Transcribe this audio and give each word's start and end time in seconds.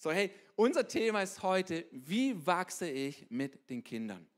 So, 0.00 0.12
hey, 0.12 0.30
unser 0.54 0.86
Thema 0.86 1.22
ist 1.22 1.42
heute, 1.42 1.84
wie 1.90 2.46
wachse 2.46 2.88
ich 2.88 3.26
mit 3.30 3.68
den 3.68 3.82
Kindern? 3.82 4.28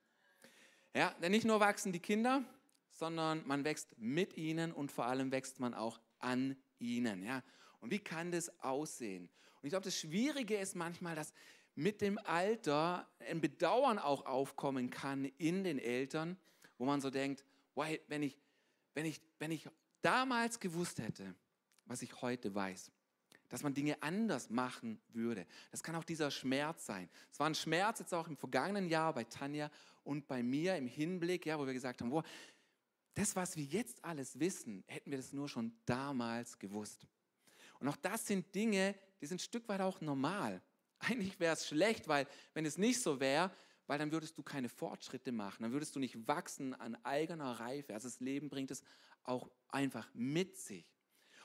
Ja, 0.95 1.15
denn 1.21 1.33
nicht 1.33 1.45
nur 1.45 1.61
wachsen 1.61 1.93
die 1.93 2.01
Kinder, 2.01 2.43
sondern 2.93 3.47
man 3.47 3.63
wächst 3.63 3.95
mit 3.99 4.39
ihnen 4.39 4.73
und 4.73 4.91
vor 4.91 5.05
allem 5.05 5.31
wächst 5.31 5.61
man 5.61 5.75
auch 5.75 6.01
an 6.19 6.57
ihnen. 6.79 7.23
Ja, 7.23 7.43
und 7.81 7.91
wie 7.91 7.99
kann 7.99 8.33
das 8.33 8.49
aussehen? 8.61 9.29
Und 9.61 9.67
ich 9.67 9.71
glaube, 9.71 9.85
das 9.85 9.99
Schwierige 9.99 10.57
ist 10.57 10.77
manchmal, 10.77 11.15
dass 11.15 11.35
mit 11.75 12.01
dem 12.01 12.17
Alter 12.25 13.07
ein 13.29 13.43
Bedauern 13.43 13.99
auch 13.99 14.25
aufkommen 14.25 14.89
kann 14.89 15.27
in 15.37 15.63
den 15.63 15.79
Eltern, 15.79 16.39
wo 16.79 16.87
man 16.87 17.03
so 17.03 17.11
denkt, 17.11 17.45
wenn 17.75 18.23
ich, 18.23 18.39
wenn 18.95 19.05
ich, 19.05 19.21
wenn 19.39 19.51
ich 19.51 19.69
damals 20.01 20.59
gewusst 20.59 21.01
hätte, 21.01 21.35
was 21.85 22.01
ich 22.01 22.23
heute 22.23 22.55
weiß, 22.55 22.91
dass 23.51 23.63
man 23.63 23.75
Dinge 23.75 24.03
anders 24.03 24.49
machen 24.49 25.01
würde. 25.09 25.47
Das 25.71 25.83
kann 25.83 25.95
auch 25.97 26.05
dieser 26.05 26.31
Schmerz 26.31 26.87
sein. 26.87 27.11
Es 27.31 27.39
war 27.39 27.47
ein 27.47 27.55
Schmerz 27.55 27.99
jetzt 27.99 28.15
auch 28.15 28.29
im 28.29 28.37
vergangenen 28.37 28.89
Jahr 28.89 29.13
bei 29.13 29.25
Tanja 29.25 29.71
und 30.05 30.27
bei 30.27 30.43
mir 30.43 30.77
im 30.77 30.87
Hinblick, 30.87 31.45
ja, 31.45 31.59
wo 31.59 31.67
wir 31.67 31.75
gesagt 31.75 32.01
haben, 32.01 32.11
boah, 32.11 32.25
das, 33.15 33.37
was 33.37 33.57
wir 33.57 33.65
jetzt 33.65 34.03
alles 34.05 34.39
wissen, 34.39 34.85
hätten 34.87 35.11
wir 35.11 35.19
das 35.19 35.33
nur 35.33 35.49
schon 35.49 35.73
damals 35.85 36.59
gewusst. 36.59 37.07
Und 37.81 37.89
auch 37.89 37.97
das 37.97 38.27
sind 38.27 38.55
Dinge, 38.55 38.95
die 39.21 39.27
sind 39.27 39.37
ein 39.37 39.45
Stück 39.45 39.69
weit 39.69 39.81
auch 39.81 40.01
normal. 40.01 40.63
Eigentlich 41.01 41.39
wäre 41.41 41.55
es 41.55 41.67
schlecht, 41.67 42.09
weil 42.09 42.27
wenn 42.55 42.65
es 42.65 42.79
nicht 42.79 43.03
so 43.03 43.21
wäre, 43.21 43.51
weil 43.87 43.99
dann 43.99 44.13
würdest 44.13 44.39
du 44.39 44.45
keine 44.45 44.69
Fortschritte 44.69 45.33
machen, 45.33 45.65
dann 45.65 45.73
würdest 45.73 45.97
du 45.97 45.99
nicht 45.99 46.29
wachsen 46.29 46.75
an 46.75 46.97
eigener 47.05 47.59
Reife. 47.59 47.95
Also 47.95 48.07
das 48.07 48.21
Leben 48.21 48.49
bringt 48.49 48.71
es 48.71 48.85
auch 49.25 49.51
einfach 49.69 50.09
mit 50.15 50.57
sich. 50.57 50.95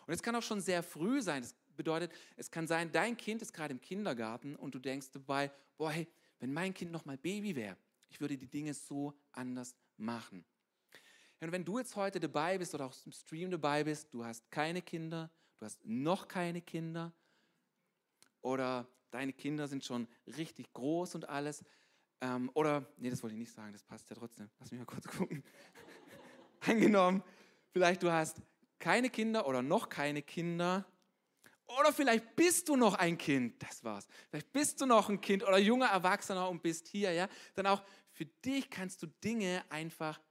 Und 0.05 0.13
es 0.13 0.21
kann 0.21 0.35
auch 0.35 0.43
schon 0.43 0.61
sehr 0.61 0.83
früh 0.83 1.21
sein. 1.21 1.41
Das 1.41 1.55
bedeutet, 1.75 2.11
es 2.35 2.49
kann 2.49 2.67
sein, 2.67 2.91
dein 2.91 3.17
Kind 3.17 3.41
ist 3.41 3.53
gerade 3.53 3.73
im 3.73 3.81
Kindergarten 3.81 4.55
und 4.55 4.75
du 4.75 4.79
denkst 4.79 5.11
dabei, 5.11 5.51
boah, 5.77 5.91
hey, 5.91 6.07
wenn 6.39 6.53
mein 6.53 6.73
Kind 6.73 6.91
noch 6.91 7.05
mal 7.05 7.17
Baby 7.17 7.55
wäre, 7.55 7.77
ich 8.09 8.19
würde 8.19 8.37
die 8.37 8.47
Dinge 8.47 8.73
so 8.73 9.13
anders 9.31 9.75
machen. 9.97 10.45
Und 11.41 11.51
wenn 11.51 11.65
du 11.65 11.77
jetzt 11.77 11.95
heute 11.95 12.19
dabei 12.19 12.57
bist 12.57 12.73
oder 12.73 12.85
auch 12.85 12.95
im 13.05 13.11
Stream 13.11 13.51
dabei 13.51 13.83
bist, 13.83 14.13
du 14.13 14.25
hast 14.25 14.49
keine 14.49 14.81
Kinder, 14.81 15.29
du 15.59 15.65
hast 15.65 15.85
noch 15.85 16.27
keine 16.27 16.61
Kinder 16.61 17.13
oder 18.41 18.87
deine 19.11 19.33
Kinder 19.33 19.67
sind 19.67 19.83
schon 19.83 20.07
richtig 20.25 20.73
groß 20.73 21.15
und 21.15 21.29
alles. 21.29 21.63
Ähm, 22.21 22.49
oder, 22.53 22.85
nee, 22.97 23.09
das 23.09 23.21
wollte 23.21 23.35
ich 23.35 23.39
nicht 23.39 23.51
sagen, 23.51 23.73
das 23.73 23.83
passt 23.83 24.09
ja 24.09 24.15
trotzdem. 24.15 24.49
Lass 24.59 24.71
mich 24.71 24.79
mal 24.79 24.85
kurz 24.85 25.07
gucken. 25.07 25.43
Angenommen, 26.61 27.23
vielleicht 27.71 28.01
du 28.01 28.11
hast 28.11 28.41
keine 28.79 29.09
Kinder 29.09 29.47
oder 29.47 29.61
noch 29.61 29.89
keine 29.89 30.21
Kinder. 30.21 30.85
Oder 31.67 31.91
vielleicht 31.91 32.35
bist 32.35 32.69
du 32.69 32.75
noch 32.75 32.93
ein 32.93 33.17
Kind, 33.17 33.61
das 33.61 33.83
war's. 33.83 34.07
Vielleicht 34.29 34.51
bist 34.51 34.79
du 34.81 34.85
noch 34.85 35.09
ein 35.09 35.19
Kind 35.19 35.43
oder 35.43 35.57
junger 35.57 35.87
Erwachsener 35.87 36.49
und 36.49 36.61
bist 36.61 36.87
hier, 36.87 37.11
ja. 37.11 37.27
Dann 37.55 37.65
auch 37.67 37.83
für 38.11 38.25
dich 38.25 38.69
kannst 38.69 39.01
du 39.01 39.07
Dinge 39.07 39.63
einfach 39.69 40.21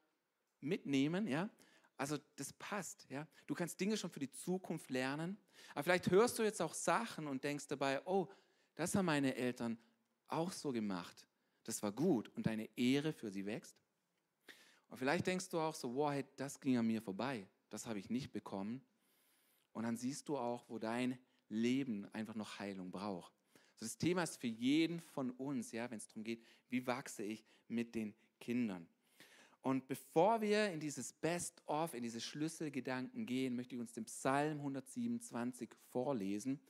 mitnehmen, 0.60 1.27
ja. 1.27 1.50
Also 1.96 2.18
das 2.36 2.52
passt, 2.52 3.06
ja. 3.10 3.27
Du 3.46 3.55
kannst 3.55 3.80
Dinge 3.80 3.96
schon 3.96 4.10
für 4.10 4.20
die 4.20 4.30
Zukunft 4.30 4.90
lernen. 4.90 5.36
Aber 5.74 5.84
vielleicht 5.84 6.10
hörst 6.10 6.38
du 6.38 6.42
jetzt 6.44 6.62
auch 6.62 6.74
Sachen 6.74 7.27
und 7.27 7.42
denkst 7.42 7.66
dabei, 7.66 8.00
oh, 8.06 8.28
das 8.74 8.94
haben 8.94 9.06
meine 9.06 9.34
Eltern 9.34 9.78
auch 10.28 10.52
so 10.52 10.72
gemacht. 10.72 11.27
Das 11.64 11.82
war 11.82 11.92
gut 11.92 12.28
und 12.36 12.46
deine 12.46 12.68
Ehre 12.77 13.12
für 13.12 13.30
sie 13.30 13.44
wächst. 13.44 13.77
Und 14.88 14.98
vielleicht 14.98 15.27
denkst 15.27 15.48
du 15.48 15.58
auch 15.58 15.74
so, 15.74 15.94
wow, 15.94 16.12
hey, 16.12 16.24
das 16.36 16.60
ging 16.60 16.77
an 16.77 16.86
mir 16.86 17.02
vorbei 17.02 17.48
das 17.74 17.86
habe 17.86 17.98
ich 17.98 18.08
nicht 18.08 18.32
bekommen. 18.32 18.80
Und 19.75 19.83
dann 19.83 19.98
siehst 19.98 20.28
du 20.28 20.39
auch, 20.39 20.64
wo 20.69 20.78
dein 20.78 21.19
Leben 21.50 22.06
einfach 22.14 22.34
noch 22.34 22.58
Heilung 22.58 22.91
braucht. 22.91 23.34
Also 23.75 23.84
das 23.84 23.98
Thema 23.98 24.22
ist 24.22 24.41
für 24.41 24.47
jeden 24.47 25.00
von 25.00 25.30
uns, 25.33 25.72
ja, 25.72 25.91
wenn 25.91 25.98
es 25.98 26.06
darum 26.06 26.25
geht, 26.25 26.42
wie 26.70 26.86
wachse 26.86 27.22
ich 27.22 27.44
mit 27.69 27.95
den 27.95 28.14
Kindern. 28.41 28.86
Und 29.62 29.86
bevor 29.89 30.41
wir 30.41 30.70
in 30.70 30.80
dieses 30.80 31.12
Best-of, 31.12 31.95
in 31.95 32.02
diese 32.02 32.20
Schlüsselgedanken 32.20 33.27
gehen, 33.27 33.57
möchte 33.57 33.74
ich 33.74 33.80
uns 33.80 33.92
den 33.92 34.05
Psalm 34.05 34.58
127 34.58 35.70
vorlesen, 35.91 36.61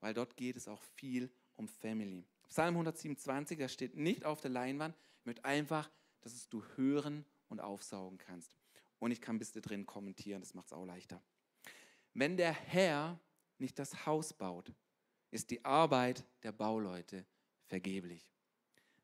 weil 0.00 0.14
dort 0.14 0.36
geht 0.36 0.56
es 0.56 0.68
auch 0.68 0.82
viel 0.94 1.30
um 1.56 1.68
Family. 1.68 2.24
Psalm 2.48 2.74
127, 2.74 3.58
da 3.58 3.68
steht 3.68 3.96
nicht 3.96 4.24
auf 4.24 4.40
der 4.40 4.50
Leinwand, 4.50 4.94
ich 5.20 5.26
möchte 5.26 5.44
einfach, 5.44 5.90
dass 6.20 6.34
es 6.34 6.48
du 6.48 6.62
hören 6.76 7.24
und 7.48 7.60
aufsaugen 7.60 8.18
kannst. 8.18 8.56
Und 8.98 9.10
ich 9.10 9.20
kann 9.20 9.38
bis 9.38 9.52
da 9.52 9.60
drin 9.60 9.84
kommentieren, 9.84 10.40
das 10.40 10.54
macht 10.54 10.66
es 10.66 10.72
auch 10.72 10.86
leichter. 10.86 11.20
Wenn 12.18 12.38
der 12.38 12.54
Herr 12.54 13.20
nicht 13.58 13.78
das 13.78 14.06
Haus 14.06 14.32
baut, 14.32 14.72
ist 15.30 15.50
die 15.50 15.62
Arbeit 15.66 16.24
der 16.42 16.50
Bauleute 16.50 17.26
vergeblich. 17.66 18.32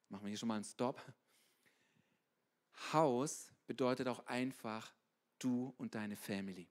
Machen 0.08 0.24
wir 0.24 0.28
hier 0.30 0.38
schon 0.38 0.48
mal 0.48 0.54
einen 0.54 0.64
Stop. 0.64 0.98
Haus 2.90 3.52
bedeutet 3.66 4.08
auch 4.08 4.24
einfach 4.24 4.94
du 5.38 5.74
und 5.76 5.94
deine 5.94 6.16
Family. 6.16 6.70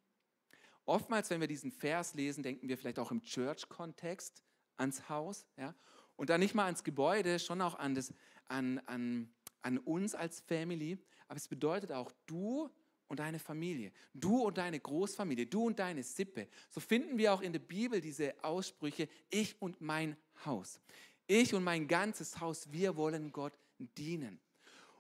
Oftmals, 0.85 1.30
wenn 1.30 1.41
wir 1.41 1.47
diesen 1.47 1.72
Vers 1.72 2.16
lesen, 2.16 2.41
denken 2.41 2.68
wir 2.68 2.75
vielleicht 2.75 2.97
auch 2.97 3.12
im 3.12 3.22
Church-Kontext 3.22 4.44
ans 4.78 5.09
Haus. 5.09 5.46
Ja? 5.57 5.75
Und 6.16 6.31
dann 6.31 6.40
nicht 6.40 6.56
mal 6.56 6.66
ans 6.66 6.84
Gebäude, 6.84 7.38
schon 7.38 7.62
auch 7.62 7.75
an, 7.75 7.94
das, 7.94 8.16
an, 8.47 8.80
an, 8.88 9.31
an 9.62 9.78
uns 9.78 10.16
als 10.16 10.40
Family. 10.40 10.97
Aber 11.28 11.38
es 11.38 11.47
bedeutet 11.47 11.91
auch, 11.91 12.12
du 12.25 12.68
und 13.12 13.20
deine 13.20 13.40
Familie, 13.40 13.92
du 14.14 14.44
und 14.44 14.58
deine 14.58 14.80
Großfamilie, 14.80 15.46
du 15.46 15.66
und 15.66 15.78
deine 15.78 16.02
Sippe. 16.02 16.48
So 16.70 16.80
finden 16.80 17.18
wir 17.18 17.34
auch 17.34 17.42
in 17.42 17.52
der 17.52 17.60
Bibel 17.60 18.00
diese 18.00 18.42
Aussprüche, 18.42 19.10
ich 19.30 19.62
und 19.62 19.82
mein 19.82 20.16
Haus. 20.46 20.80
Ich 21.28 21.54
und 21.54 21.62
mein 21.62 21.90
ganzes 21.90 22.40
Haus, 22.40 22.72
wir 22.72 22.96
wollen 22.96 23.34
Gott 23.34 23.52
dienen. 23.78 24.40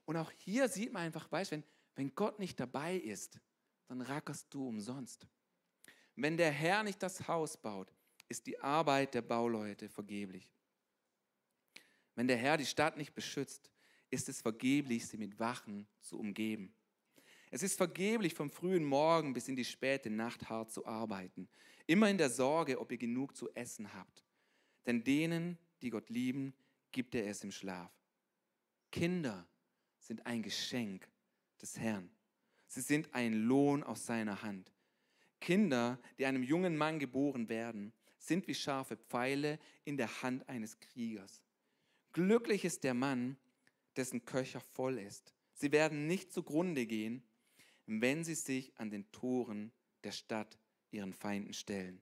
Und 0.03 0.17
auch 0.17 0.29
hier 0.29 0.67
sieht 0.67 0.91
man 0.91 1.03
einfach, 1.03 1.31
weißt, 1.31 1.51
wenn, 1.51 1.63
wenn 1.95 2.13
Gott 2.13 2.37
nicht 2.37 2.59
dabei 2.59 2.97
ist, 2.97 3.39
dann 3.87 4.01
rackerst 4.01 4.53
du 4.53 4.67
umsonst. 4.67 5.25
Wenn 6.17 6.35
der 6.35 6.51
Herr 6.51 6.83
nicht 6.83 7.01
das 7.01 7.29
Haus 7.29 7.55
baut, 7.55 7.93
ist 8.27 8.45
die 8.45 8.59
Arbeit 8.59 9.13
der 9.13 9.21
Bauleute 9.21 9.87
vergeblich. 9.87 10.51
Wenn 12.15 12.27
der 12.27 12.35
Herr 12.35 12.57
die 12.57 12.65
Stadt 12.65 12.97
nicht 12.97 13.13
beschützt, 13.13 13.71
ist 14.09 14.27
es 14.27 14.41
vergeblich, 14.41 15.07
sie 15.07 15.17
mit 15.17 15.39
Wachen 15.39 15.87
zu 16.01 16.19
umgeben. 16.19 16.75
Es 17.53 17.63
ist 17.63 17.75
vergeblich, 17.75 18.33
vom 18.33 18.49
frühen 18.49 18.85
Morgen 18.85 19.33
bis 19.33 19.49
in 19.49 19.57
die 19.57 19.65
späte 19.65 20.09
Nacht 20.09 20.49
hart 20.49 20.71
zu 20.71 20.85
arbeiten, 20.85 21.49
immer 21.85 22.09
in 22.09 22.17
der 22.17 22.29
Sorge, 22.29 22.79
ob 22.79 22.93
ihr 22.93 22.97
genug 22.97 23.35
zu 23.35 23.53
essen 23.53 23.93
habt. 23.93 24.23
Denn 24.85 25.03
denen, 25.03 25.57
die 25.81 25.89
Gott 25.89 26.09
lieben, 26.09 26.53
gibt 26.93 27.13
er 27.13 27.27
es 27.27 27.43
im 27.43 27.51
Schlaf. 27.51 27.91
Kinder 28.89 29.45
sind 29.99 30.25
ein 30.25 30.41
Geschenk 30.41 31.09
des 31.61 31.77
Herrn. 31.77 32.09
Sie 32.67 32.81
sind 32.81 33.13
ein 33.13 33.33
Lohn 33.33 33.83
aus 33.83 34.05
seiner 34.05 34.41
Hand. 34.43 34.71
Kinder, 35.41 35.99
die 36.17 36.25
einem 36.25 36.43
jungen 36.43 36.77
Mann 36.77 36.99
geboren 36.99 37.49
werden, 37.49 37.91
sind 38.17 38.47
wie 38.47 38.55
scharfe 38.55 38.95
Pfeile 38.95 39.59
in 39.83 39.97
der 39.97 40.21
Hand 40.21 40.47
eines 40.47 40.79
Kriegers. 40.79 41.41
Glücklich 42.13 42.63
ist 42.63 42.85
der 42.85 42.93
Mann, 42.93 43.35
dessen 43.97 44.23
Köcher 44.23 44.61
voll 44.61 44.99
ist. 44.99 45.33
Sie 45.53 45.71
werden 45.73 46.07
nicht 46.07 46.31
zugrunde 46.31 46.85
gehen, 46.85 47.23
wenn 47.99 48.23
sie 48.23 48.35
sich 48.35 48.77
an 48.77 48.89
den 48.89 49.11
Toren 49.11 49.73
der 50.03 50.11
Stadt 50.11 50.57
ihren 50.91 51.13
Feinden 51.13 51.53
stellen. 51.53 52.01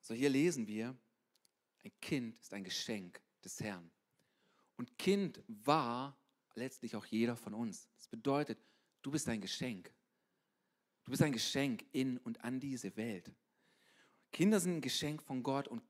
So 0.00 0.14
hier 0.14 0.30
lesen 0.30 0.66
wir, 0.66 0.96
ein 1.84 1.92
Kind 2.00 2.36
ist 2.40 2.52
ein 2.52 2.64
Geschenk 2.64 3.22
des 3.44 3.60
Herrn. 3.60 3.90
Und 4.76 4.98
Kind 4.98 5.42
war 5.46 6.18
letztlich 6.54 6.96
auch 6.96 7.06
jeder 7.06 7.36
von 7.36 7.54
uns. 7.54 7.88
Das 7.94 8.08
bedeutet, 8.08 8.58
du 9.02 9.10
bist 9.10 9.28
ein 9.28 9.40
Geschenk. 9.40 9.92
Du 11.04 11.10
bist 11.10 11.22
ein 11.22 11.32
Geschenk 11.32 11.84
in 11.92 12.18
und 12.18 12.42
an 12.42 12.60
diese 12.60 12.96
Welt. 12.96 13.32
Kinder 14.32 14.58
sind 14.58 14.76
ein 14.76 14.80
Geschenk 14.80 15.22
von 15.22 15.42
Gott 15.42 15.68
und, 15.68 15.82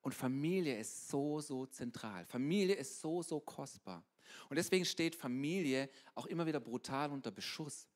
und 0.00 0.14
Familie 0.14 0.78
ist 0.78 1.08
so, 1.08 1.40
so 1.40 1.66
zentral. 1.66 2.24
Familie 2.24 2.74
ist 2.74 3.00
so, 3.00 3.22
so 3.22 3.40
kostbar. 3.40 4.04
Und 4.48 4.56
deswegen 4.56 4.84
steht 4.84 5.14
Familie 5.14 5.88
auch 6.14 6.26
immer 6.26 6.46
wieder 6.46 6.60
brutal 6.60 7.10
unter 7.10 7.30
Beschuss. 7.30 7.88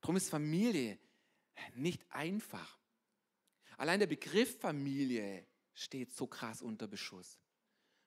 Darum 0.00 0.16
ist 0.16 0.30
Familie 0.30 0.98
nicht 1.74 2.04
einfach. 2.10 2.78
Allein 3.76 4.00
der 4.00 4.06
Begriff 4.06 4.58
Familie 4.58 5.46
steht 5.74 6.12
so 6.12 6.26
krass 6.26 6.62
unter 6.62 6.86
Beschuss. 6.86 7.38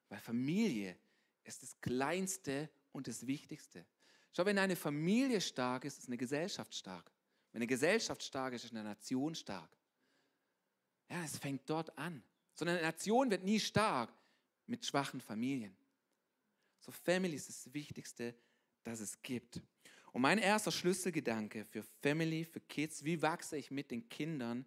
Weil 0.10 0.20
Familie 0.20 0.98
ist 1.44 1.64
das 1.64 1.80
Kleinste 1.80 2.70
und 2.92 3.08
das 3.08 3.26
Wichtigste. 3.26 3.86
Schau, 4.34 4.46
wenn 4.46 4.58
eine 4.58 4.76
Familie 4.76 5.42
stark 5.42 5.86
ist, 5.86 6.00
ist 6.00 6.08
eine 6.08 6.18
Gesellschaft 6.18 6.74
stark. 6.74 7.12
Wenn 7.52 7.60
eine 7.60 7.68
Gesellschaft 7.68 8.24
stark 8.24 8.54
ist, 8.54 8.66
ist 8.66 8.72
eine 8.72 8.84
Nation 8.84 9.36
stark. 9.36 9.70
Ja, 11.10 11.24
es 11.24 11.38
fängt 11.38 11.70
dort 11.70 11.98
an. 11.98 12.24
So 12.54 12.66
eine 12.66 12.82
Nation 12.82 13.30
wird 13.30 13.44
nie 13.44 13.60
stark 13.60 14.14
mit 14.68 14.86
schwachen 14.86 15.20
Familien. 15.20 15.76
So 16.82 16.92
Family 16.92 17.36
ist 17.36 17.48
das 17.48 17.74
Wichtigste, 17.74 18.36
das 18.84 19.00
es 19.00 19.22
gibt. 19.22 19.62
Und 20.12 20.22
mein 20.22 20.40
erster 20.40 20.72
Schlüsselgedanke 20.72 21.64
für 21.64 21.84
Family, 22.02 22.44
für 22.44 22.60
Kids, 22.60 23.04
wie 23.04 23.22
wachse 23.22 23.56
ich 23.58 23.72
mit 23.72 23.92
den 23.92 24.10
Kindern, 24.10 24.66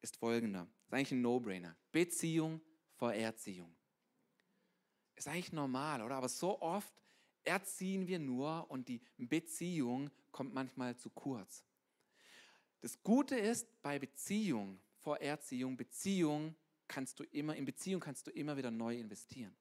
ist 0.00 0.16
folgender. 0.16 0.66
Ist 0.86 0.94
eigentlich 0.94 1.12
ein 1.12 1.22
No-Brainer. 1.22 1.76
Beziehung 1.92 2.60
vor 2.96 3.12
Erziehung. 3.12 3.76
Ist 5.14 5.28
eigentlich 5.28 5.52
normal, 5.52 6.02
oder? 6.02 6.16
Aber 6.16 6.28
so 6.28 6.60
oft 6.60 6.92
erziehen 7.44 8.06
wir 8.08 8.18
nur 8.18 8.70
und 8.70 8.88
die 8.88 9.02
Beziehung 9.18 10.10
kommt 10.32 10.54
manchmal 10.54 10.96
zu 10.96 11.10
kurz. 11.10 11.64
Das 12.80 13.02
Gute 13.02 13.36
ist 13.36 13.82
bei 13.82 13.98
Beziehung 13.98 14.80
vor 14.96 15.18
Erziehung, 15.18 15.76
Beziehung 15.76 16.54
kannst 16.88 17.20
du 17.20 17.24
immer, 17.24 17.54
in 17.54 17.66
Beziehung 17.66 18.00
kannst 18.00 18.26
du 18.26 18.30
immer 18.30 18.56
wieder 18.56 18.70
neu 18.70 18.96
investieren. 18.98 19.54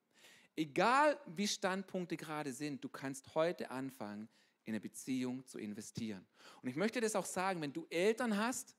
Egal 0.59 1.17
wie 1.25 1.47
Standpunkte 1.47 2.17
gerade 2.17 2.51
sind, 2.51 2.83
du 2.83 2.89
kannst 2.89 3.33
heute 3.33 3.71
anfangen, 3.71 4.27
in 4.65 4.73
eine 4.73 4.81
Beziehung 4.81 5.45
zu 5.45 5.57
investieren. 5.57 6.27
Und 6.61 6.67
ich 6.67 6.75
möchte 6.75 6.99
das 6.99 7.15
auch 7.15 7.25
sagen, 7.25 7.61
wenn 7.61 7.71
du 7.71 7.87
Eltern 7.89 8.35
hast 8.35 8.75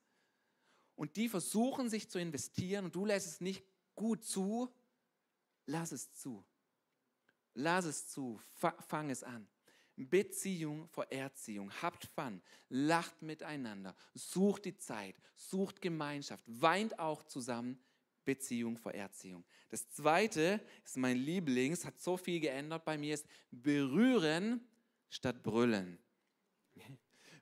und 0.95 1.17
die 1.17 1.27
versuchen 1.27 1.89
sich 1.89 2.11
zu 2.11 2.19
investieren 2.19 2.85
und 2.85 2.95
du 2.95 3.07
lässt 3.07 3.27
es 3.27 3.41
nicht 3.41 3.65
gut 3.95 4.23
zu, 4.27 4.71
lass 5.65 5.93
es 5.93 6.13
zu. 6.13 6.45
Lass 7.55 7.87
es 7.87 8.09
zu, 8.09 8.39
fang 8.53 9.09
es 9.09 9.25
an. 9.25 9.49
Beziehung 9.97 10.87
vor 10.89 11.11
Erziehung. 11.11 11.73
Habt 11.81 12.05
Fun, 12.15 12.43
lacht 12.69 13.23
miteinander, 13.23 13.97
sucht 14.13 14.67
die 14.67 14.77
Zeit, 14.77 15.17
sucht 15.35 15.81
Gemeinschaft, 15.81 16.45
weint 16.47 16.99
auch 16.99 17.23
zusammen. 17.23 17.83
Beziehung 18.31 18.77
vor 18.77 18.93
Erziehung. 18.93 19.45
Das 19.71 19.91
zweite 19.91 20.61
ist 20.85 20.97
mein 20.97 21.17
Lieblings, 21.17 21.85
hat 21.85 21.99
so 22.01 22.17
viel 22.17 22.39
geändert 22.39 22.85
bei 22.85 22.97
mir, 22.97 23.15
ist 23.15 23.27
berühren 23.51 24.61
statt 25.09 25.43
brüllen. 25.43 25.99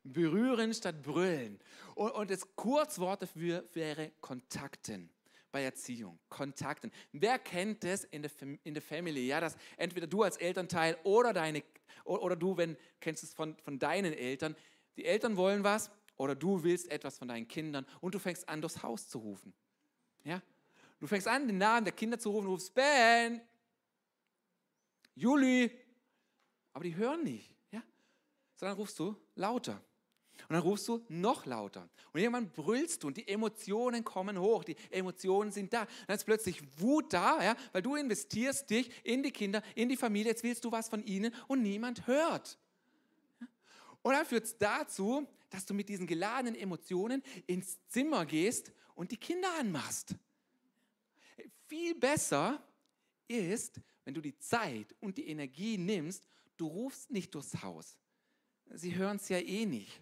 Berühren 0.03 0.73
statt 0.73 1.03
brüllen. 1.03 1.59
Und, 1.95 2.13
und 2.13 2.31
das 2.31 2.57
Kurzwort 2.57 3.21
dafür 3.21 3.69
wäre 3.75 4.13
Kontakten 4.23 5.11
bei 5.53 5.63
Erziehung, 5.63 6.19
Kontakten. 6.31 6.91
Wer 7.13 7.39
kennt 7.39 7.85
das 7.85 8.05
in 8.05 8.23
der, 8.23 8.31
in 8.65 8.73
der 8.73 8.83
Family? 8.83 9.27
Ja, 9.27 9.41
dass 9.41 9.59
entweder 9.77 10.07
du 10.07 10.23
als 10.23 10.39
Elternteil 10.39 10.97
oder 11.05 11.35
deine 11.35 11.63
oder 12.05 12.37
du, 12.37 12.57
wenn 12.57 12.79
kennst 13.01 13.25
es 13.25 13.35
von, 13.35 13.59
von 13.59 13.79
deinen 13.79 14.15
Eltern, 14.15 14.57
die 14.97 15.05
Eltern 15.05 15.37
wollen 15.37 15.65
was 15.65 15.91
oder 16.17 16.35
du 16.35 16.63
willst 16.63 16.91
etwas 16.91 17.19
von 17.19 17.29
deinen 17.29 17.47
Kindern 17.47 17.85
und 18.01 18.15
du 18.15 18.19
fängst 18.19 18.49
an, 18.49 18.63
durchs 18.63 18.83
Haus 18.83 19.09
zu 19.09 19.19
rufen. 19.19 19.53
Ja? 20.25 20.43
Du 20.99 21.07
fängst 21.07 21.29
an, 21.29 21.47
den 21.47 21.59
Namen 21.59 21.85
der 21.85 21.95
Kinder 21.95 22.19
zu 22.19 22.31
rufen, 22.31 22.49
rufst 22.49 22.75
Ben, 22.75 23.41
Juli, 25.15 25.71
aber 26.73 26.85
die 26.85 26.97
hören 26.97 27.25
nicht. 27.25 27.55
Ja? 27.71 27.83
Sondern 28.57 28.77
rufst 28.77 28.99
du 28.99 29.17
lauter. 29.35 29.83
Und 30.49 30.55
dann 30.55 30.63
rufst 30.63 30.87
du 30.89 31.05
noch 31.09 31.45
lauter. 31.47 31.89
Und 32.13 32.21
irgendwann 32.21 32.51
brüllst 32.51 33.03
du 33.03 33.09
und 33.09 33.17
die 33.17 33.27
Emotionen 33.27 34.05
kommen 34.05 34.39
hoch. 34.39 34.65
Die 34.65 34.77
Emotionen 34.91 35.51
sind 35.51 35.73
da. 35.73 35.87
Dann 36.07 36.17
ist 36.17 36.25
plötzlich 36.25 36.63
Wut 36.81 37.13
da, 37.13 37.43
ja, 37.43 37.57
weil 37.73 37.83
du 37.83 37.97
investierst 37.97 38.71
dich 38.71 38.91
in 39.05 39.23
die 39.23 39.33
Kinder, 39.33 39.63
in 39.75 39.89
die 39.89 39.97
Familie. 39.97 40.31
Jetzt 40.31 40.45
willst 40.45 40.65
du 40.65 40.73
was 40.73 40.89
von 40.89 41.03
ihnen 41.05 41.35
und 41.49 41.63
niemand 41.63 42.07
hört. 42.07 42.59
Und 44.03 44.13
dann 44.13 44.25
führt 44.25 44.45
es 44.45 44.57
dazu, 44.57 45.27
dass 45.51 45.67
du 45.67 45.75
mit 45.75 45.89
diesen 45.89 46.07
geladenen 46.07 46.55
Emotionen 46.55 47.23
ins 47.47 47.79
Zimmer 47.89 48.25
gehst 48.25 48.73
und 48.95 49.11
die 49.11 49.17
Kinder 49.17 49.49
anmachst. 49.59 50.15
Viel 51.69 51.95
besser 51.95 52.63
ist, 53.29 53.81
wenn 54.05 54.15
du 54.15 54.23
die 54.23 54.39
Zeit 54.39 54.95
und 55.01 55.19
die 55.19 55.29
Energie 55.29 55.77
nimmst, 55.77 56.27
du 56.57 56.67
rufst 56.67 57.11
nicht 57.11 57.35
durchs 57.35 57.63
Haus. 57.63 57.99
Sie 58.71 58.97
hören 58.97 59.17
es 59.17 59.29
ja 59.29 59.39
eh 59.39 59.67
nicht. 59.67 60.01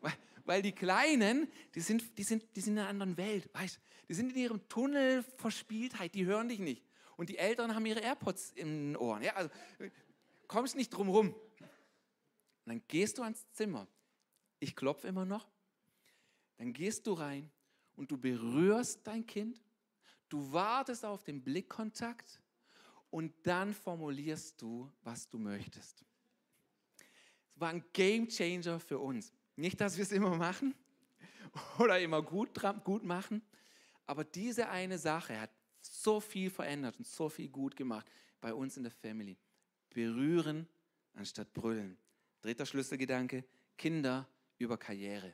Weil, 0.44 0.62
die 0.62 0.72
Kleinen, 0.72 1.50
die 1.74 1.80
sind, 1.80 2.16
die, 2.16 2.22
sind, 2.22 2.44
die 2.54 2.60
sind 2.60 2.74
in 2.74 2.78
einer 2.78 2.88
anderen 2.88 3.16
Welt, 3.16 3.48
weißt 3.54 3.80
Die 4.08 4.14
sind 4.14 4.32
in 4.32 4.38
ihrem 4.38 4.68
Tunnel 4.68 5.24
Verspieltheit, 5.36 6.14
die 6.14 6.26
hören 6.26 6.48
dich 6.48 6.60
nicht. 6.60 6.84
Und 7.16 7.28
die 7.28 7.38
Eltern 7.38 7.74
haben 7.74 7.86
ihre 7.86 8.00
AirPods 8.00 8.52
in 8.52 8.92
den 8.92 8.96
Ohren. 8.96 9.22
Ja, 9.22 9.34
also 9.34 9.50
kommst 10.46 10.76
nicht 10.76 10.90
drum 10.90 11.08
rum. 11.08 11.34
dann 12.66 12.82
gehst 12.86 13.18
du 13.18 13.22
ans 13.22 13.50
Zimmer. 13.52 13.88
Ich 14.60 14.76
klopfe 14.76 15.08
immer 15.08 15.24
noch. 15.24 15.48
Dann 16.56 16.72
gehst 16.72 17.06
du 17.06 17.14
rein 17.14 17.50
und 17.96 18.12
du 18.12 18.16
berührst 18.16 19.06
dein 19.06 19.26
Kind. 19.26 19.60
Du 20.34 20.52
wartest 20.52 21.04
auf 21.04 21.22
den 21.22 21.40
Blickkontakt 21.40 22.40
und 23.10 23.32
dann 23.44 23.72
formulierst 23.72 24.60
du, 24.60 24.90
was 25.04 25.28
du 25.28 25.38
möchtest. 25.38 26.04
Es 27.54 27.60
war 27.60 27.68
ein 27.68 27.84
Game 27.92 28.26
Changer 28.26 28.80
für 28.80 28.98
uns. 28.98 29.32
Nicht, 29.54 29.80
dass 29.80 29.96
wir 29.96 30.02
es 30.02 30.10
immer 30.10 30.34
machen 30.34 30.74
oder 31.78 32.00
immer 32.00 32.20
gut, 32.20 32.50
gut 32.82 33.04
machen, 33.04 33.42
aber 34.06 34.24
diese 34.24 34.68
eine 34.68 34.98
Sache 34.98 35.40
hat 35.40 35.50
so 35.80 36.18
viel 36.18 36.50
verändert 36.50 36.98
und 36.98 37.06
so 37.06 37.28
viel 37.28 37.48
gut 37.48 37.76
gemacht 37.76 38.10
bei 38.40 38.52
uns 38.52 38.76
in 38.76 38.82
der 38.82 38.90
Family. 38.90 39.38
Berühren 39.88 40.66
anstatt 41.12 41.52
brüllen. 41.52 41.96
Dritter 42.42 42.66
Schlüsselgedanke, 42.66 43.44
Kinder 43.78 44.28
über 44.58 44.78
Karriere. 44.78 45.32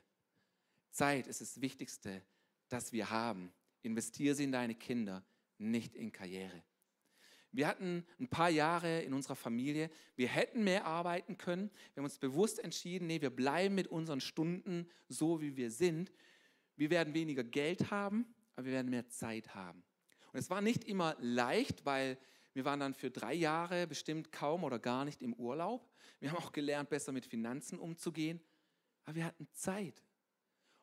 Zeit 0.91 1.27
ist 1.27 1.41
das 1.41 1.59
Wichtigste, 1.59 2.23
das 2.69 2.93
wir 2.93 3.09
haben. 3.09 3.51
Investiere 3.83 4.35
sie 4.35 4.45
in 4.45 4.53
deine 4.53 4.75
Kinder, 4.75 5.25
nicht 5.59 5.95
in 5.95 6.13
Karriere. 6.13 6.63
Wir 7.53 7.67
hatten 7.67 8.07
ein 8.21 8.29
paar 8.29 8.51
Jahre 8.51 9.03
in 9.03 9.13
unserer 9.13 9.35
Familie, 9.35 9.91
wir 10.15 10.29
hätten 10.29 10.63
mehr 10.63 10.85
arbeiten 10.85 11.37
können. 11.37 11.71
Wir 11.93 12.01
haben 12.01 12.05
uns 12.05 12.19
bewusst 12.19 12.61
entschieden, 12.61 13.09
nee, 13.09 13.21
wir 13.21 13.31
bleiben 13.31 13.75
mit 13.75 13.89
unseren 13.89 14.21
Stunden 14.21 14.89
so, 15.09 15.41
wie 15.41 15.57
wir 15.57 15.71
sind. 15.71 16.13
Wir 16.77 16.91
werden 16.91 17.13
weniger 17.13 17.43
Geld 17.43 17.91
haben, 17.91 18.25
aber 18.55 18.67
wir 18.67 18.73
werden 18.73 18.91
mehr 18.91 19.09
Zeit 19.09 19.55
haben. 19.55 19.83
Und 20.33 20.39
es 20.39 20.49
war 20.49 20.61
nicht 20.61 20.85
immer 20.85 21.17
leicht, 21.19 21.85
weil 21.85 22.19
wir 22.53 22.65
waren 22.65 22.81
dann 22.81 22.95
für 22.95 23.11
drei 23.11 23.35
Jahre 23.35 23.87
bestimmt 23.87 24.31
kaum 24.31 24.65
oder 24.65 24.79
gar 24.79 25.05
nicht 25.05 25.23
im 25.23 25.35
Urlaub. 25.35 25.89
Wir 26.21 26.31
haben 26.31 26.39
auch 26.39 26.53
gelernt, 26.53 26.89
besser 26.89 27.13
mit 27.13 27.27
Finanzen 27.27 27.79
umzugehen. 27.79 28.41
Aber 29.05 29.17
wir 29.17 29.25
hatten 29.25 29.49
Zeit. 29.53 30.03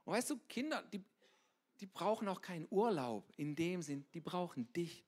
Und 0.03 0.13
weißt 0.13 0.29
du, 0.29 0.37
Kinder, 0.49 0.83
die, 0.91 1.01
die 1.79 1.85
brauchen 1.85 2.27
auch 2.27 2.41
keinen 2.41 2.67
Urlaub 2.69 3.31
in 3.37 3.55
dem 3.55 3.81
Sinn, 3.81 4.05
die 4.13 4.19
brauchen 4.19 4.71
dich. 4.73 5.05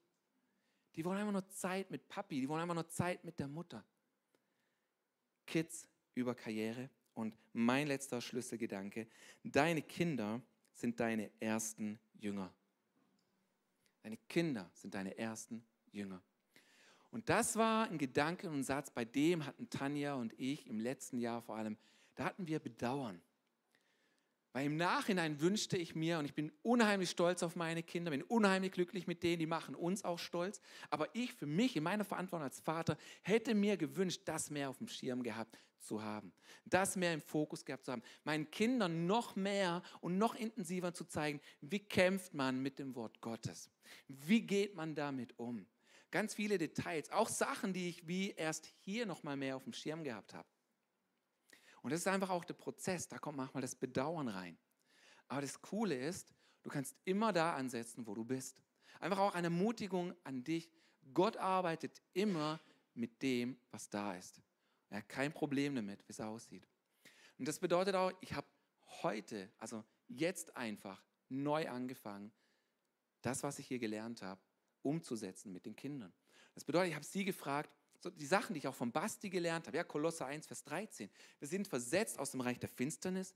Die 0.96 1.06
wollen 1.06 1.18
einfach 1.18 1.34
nur 1.34 1.48
Zeit 1.50 1.92
mit 1.92 2.08
Papi, 2.08 2.42
die 2.42 2.50
wollen 2.50 2.62
einfach 2.62 2.76
nur 2.76 2.88
Zeit 2.90 3.24
mit 3.24 3.40
der 3.40 3.48
Mutter. 3.48 3.86
Kids 5.46 5.88
über 6.16 6.36
Karriere. 6.36 6.90
Und 7.14 7.36
mein 7.54 7.88
letzter 7.88 8.22
Schlüsselgedanke, 8.22 9.08
deine 9.44 9.82
Kinder 9.82 10.42
sind 10.74 11.00
deine 11.00 11.30
ersten 11.42 12.00
Jünger. 12.14 12.54
Deine 14.04 14.18
Kinder 14.30 14.70
sind 14.74 14.94
deine 14.94 15.18
ersten 15.18 15.66
Jünger. 15.92 16.22
Und 17.12 17.28
das 17.28 17.56
war 17.56 17.90
ein 17.90 17.98
Gedanke 17.98 18.48
und 18.48 18.60
ein 18.60 18.64
Satz, 18.64 18.92
bei 18.92 19.04
dem 19.04 19.46
hatten 19.46 19.70
Tanja 19.70 20.14
und 20.14 20.34
ich 20.40 20.68
im 20.68 20.80
letzten 20.80 21.18
Jahr 21.18 21.42
vor 21.42 21.56
allem, 21.56 21.78
da 22.16 22.26
hatten 22.26 22.48
wir 22.48 22.60
Bedauern. 22.60 23.22
Weil 24.52 24.66
im 24.66 24.78
Nachhinein 24.78 25.42
wünschte 25.42 25.78
ich 25.78 25.94
mir, 25.94 26.18
und 26.18 26.26
ich 26.26 26.34
bin 26.34 26.52
unheimlich 26.64 27.12
stolz 27.12 27.44
auf 27.44 27.56
meine 27.56 27.84
Kinder, 27.84 28.10
bin 28.10 28.24
unheimlich 28.24 28.72
glücklich 28.72 29.06
mit 29.06 29.22
denen, 29.22 29.40
die 29.40 29.46
machen 29.46 29.76
uns 29.76 30.04
auch 30.04 30.18
stolz. 30.18 30.60
Aber 30.90 31.08
ich 31.14 31.34
für 31.34 31.46
mich, 31.46 31.76
in 31.76 31.84
meiner 31.84 32.04
Verantwortung 32.04 32.46
als 32.46 32.60
Vater, 32.60 32.98
hätte 33.22 33.54
mir 33.54 33.78
gewünscht, 33.78 34.22
das 34.26 34.50
mehr 34.50 34.70
auf 34.70 34.80
dem 34.80 34.88
Schirm 34.88 35.22
gehabt 35.22 35.60
zu 35.80 36.02
haben. 36.04 36.34
Das 36.66 36.96
mehr 36.96 37.14
im 37.14 37.22
Fokus 37.22 37.64
gehabt 37.64 37.86
zu 37.86 37.92
haben. 37.92 38.04
Meinen 38.24 38.50
Kindern 38.50 39.06
noch 39.06 39.36
mehr 39.36 39.84
und 40.02 40.18
noch 40.18 40.36
intensiver 40.36 40.94
zu 40.94 41.06
zeigen, 41.06 41.40
wie 41.62 41.80
kämpft 41.80 42.34
man 42.34 42.60
mit 42.60 42.80
dem 42.80 42.96
Wort 42.96 43.22
Gottes? 43.22 43.70
Wie 44.08 44.42
geht 44.42 44.76
man 44.76 44.96
damit 44.96 45.38
um? 45.38 45.68
Ganz 46.12 46.34
viele 46.34 46.58
Details, 46.58 47.12
auch 47.12 47.30
Sachen, 47.30 47.72
die 47.72 47.90
ich 47.90 48.08
wie 48.08 48.32
erst 48.32 48.68
hier 48.80 49.06
noch 49.06 49.22
mal 49.22 49.38
mehr 49.38 49.56
auf 49.56 49.64
dem 49.64 49.74
Schirm 49.74 50.04
gehabt 50.04 50.34
habe. 50.34 50.48
Und 51.82 51.92
das 51.92 52.02
ist 52.02 52.08
einfach 52.08 52.30
auch 52.30 52.46
der 52.46 52.54
Prozess, 52.54 53.08
da 53.08 53.18
kommt 53.18 53.38
manchmal 53.38 53.62
das 53.62 53.76
Bedauern 53.76 54.28
rein. 54.28 54.58
Aber 55.28 55.42
das 55.42 55.62
Coole 55.62 55.96
ist, 55.96 56.34
du 56.64 56.70
kannst 56.70 56.96
immer 57.06 57.32
da 57.32 57.56
ansetzen, 57.56 58.06
wo 58.06 58.16
du 58.16 58.26
bist. 58.26 58.62
Einfach 59.00 59.20
auch 59.20 59.36
eine 59.36 59.48
Ermutigung 59.48 60.14
an 60.24 60.44
dich. 60.44 60.70
Gott 61.14 61.38
arbeitet 61.38 62.02
immer 62.14 62.60
mit 62.94 63.22
dem, 63.22 63.58
was 63.72 63.90
da 63.90 64.16
ist. 64.16 64.42
Er 64.90 65.00
hat 65.00 65.10
kein 65.10 65.32
Problem 65.32 65.76
damit, 65.76 66.00
wie 66.08 66.12
es 66.12 66.20
aussieht. 66.20 66.68
Und 67.38 67.48
das 67.48 67.60
bedeutet 67.60 67.96
auch, 67.96 68.12
ich 68.22 68.34
habe 68.34 68.48
heute, 69.02 69.50
also 69.58 69.84
jetzt 70.08 70.58
einfach 70.58 71.02
neu 71.30 71.70
angefangen, 71.70 72.32
das, 73.22 73.44
was 73.44 73.60
ich 73.60 73.68
hier 73.68 73.80
gelernt 73.80 74.22
habe, 74.22 74.42
umzusetzen 74.82 75.52
mit 75.52 75.66
den 75.66 75.76
Kindern. 75.76 76.12
Das 76.56 76.66
bedeutet, 76.66 76.90
ich 76.90 76.96
habe 76.96 77.06
sie 77.06 77.24
gefragt, 77.24 77.70
so 78.00 78.10
die 78.10 78.26
Sachen, 78.26 78.54
die 78.54 78.60
ich 78.60 78.68
auch 78.68 78.76
von 78.76 78.92
Basti 78.92 79.30
gelernt 79.30 79.68
habe, 79.68 79.78
ja, 79.78 79.84
Kolosser 79.84 80.26
1, 80.26 80.48
Vers 80.48 80.64
13. 80.64 81.10
Wir 81.40 81.48
sind 81.48 81.68
versetzt 81.68 82.18
aus 82.18 82.32
dem 82.32 82.42
Reich 82.42 82.60
der 82.60 82.70
Finsternis 82.70 83.36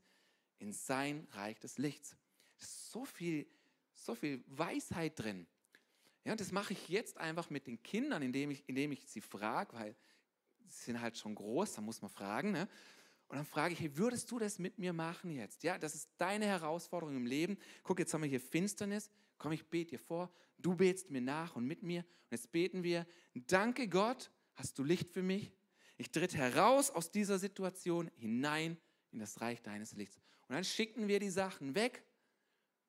in 0.59 0.71
sein 0.71 1.27
Reich 1.31 1.59
des 1.59 1.77
Lichts. 1.77 2.15
So 2.57 3.03
viel, 3.03 3.45
so 3.93 4.15
viel 4.15 4.43
Weisheit 4.47 5.19
drin. 5.19 5.45
Ja, 6.23 6.31
und 6.31 6.39
das 6.39 6.51
mache 6.51 6.73
ich 6.73 6.87
jetzt 6.87 7.17
einfach 7.17 7.49
mit 7.49 7.67
den 7.67 7.83
Kindern, 7.83 8.21
indem 8.21 8.51
ich, 8.51 8.63
indem 8.67 8.93
ich 8.93 9.05
sie 9.07 9.19
frage, 9.19 9.73
weil 9.73 9.95
sie 10.67 10.85
sind 10.85 11.01
halt 11.01 11.17
schon 11.17 11.35
groß, 11.35 11.73
da 11.73 11.81
muss 11.81 12.01
man 12.01 12.09
fragen. 12.09 12.51
Ne? 12.51 12.69
Und 13.27 13.37
dann 13.37 13.45
frage 13.45 13.73
ich, 13.73 13.79
hey, 13.81 13.97
würdest 13.97 14.31
du 14.31 14.39
das 14.39 14.59
mit 14.59 14.77
mir 14.77 14.93
machen 14.93 15.31
jetzt? 15.31 15.63
Ja, 15.63 15.77
das 15.77 15.95
ist 15.95 16.09
deine 16.17 16.45
Herausforderung 16.45 17.17
im 17.17 17.25
Leben. 17.25 17.57
Guck, 17.83 17.99
jetzt 17.99 18.13
haben 18.13 18.21
wir 18.21 18.29
hier 18.29 18.39
Finsternis. 18.39 19.09
Komm, 19.37 19.51
ich 19.51 19.65
bete 19.65 19.91
dir 19.91 19.99
vor. 19.99 20.31
Du 20.57 20.75
betest 20.75 21.09
mir 21.09 21.19
nach 21.19 21.55
und 21.55 21.65
mit 21.65 21.83
mir. 21.83 22.01
Und 22.01 22.31
jetzt 22.31 22.51
beten 22.51 22.83
wir, 22.83 23.05
danke 23.33 23.89
Gott, 23.89 24.31
hast 24.55 24.77
du 24.77 24.83
Licht 24.83 25.11
für 25.11 25.23
mich. 25.23 25.51
Ich 25.97 26.11
tritt 26.11 26.35
heraus 26.35 26.89
aus 26.89 27.11
dieser 27.11 27.39
Situation 27.39 28.09
hinein 28.15 28.77
in 29.11 29.19
das 29.19 29.41
Reich 29.41 29.61
deines 29.61 29.93
Lichts. 29.93 30.17
Und 30.47 30.55
dann 30.55 30.63
schicken 30.63 31.07
wir 31.07 31.19
die 31.19 31.29
Sachen 31.29 31.75
weg 31.75 32.03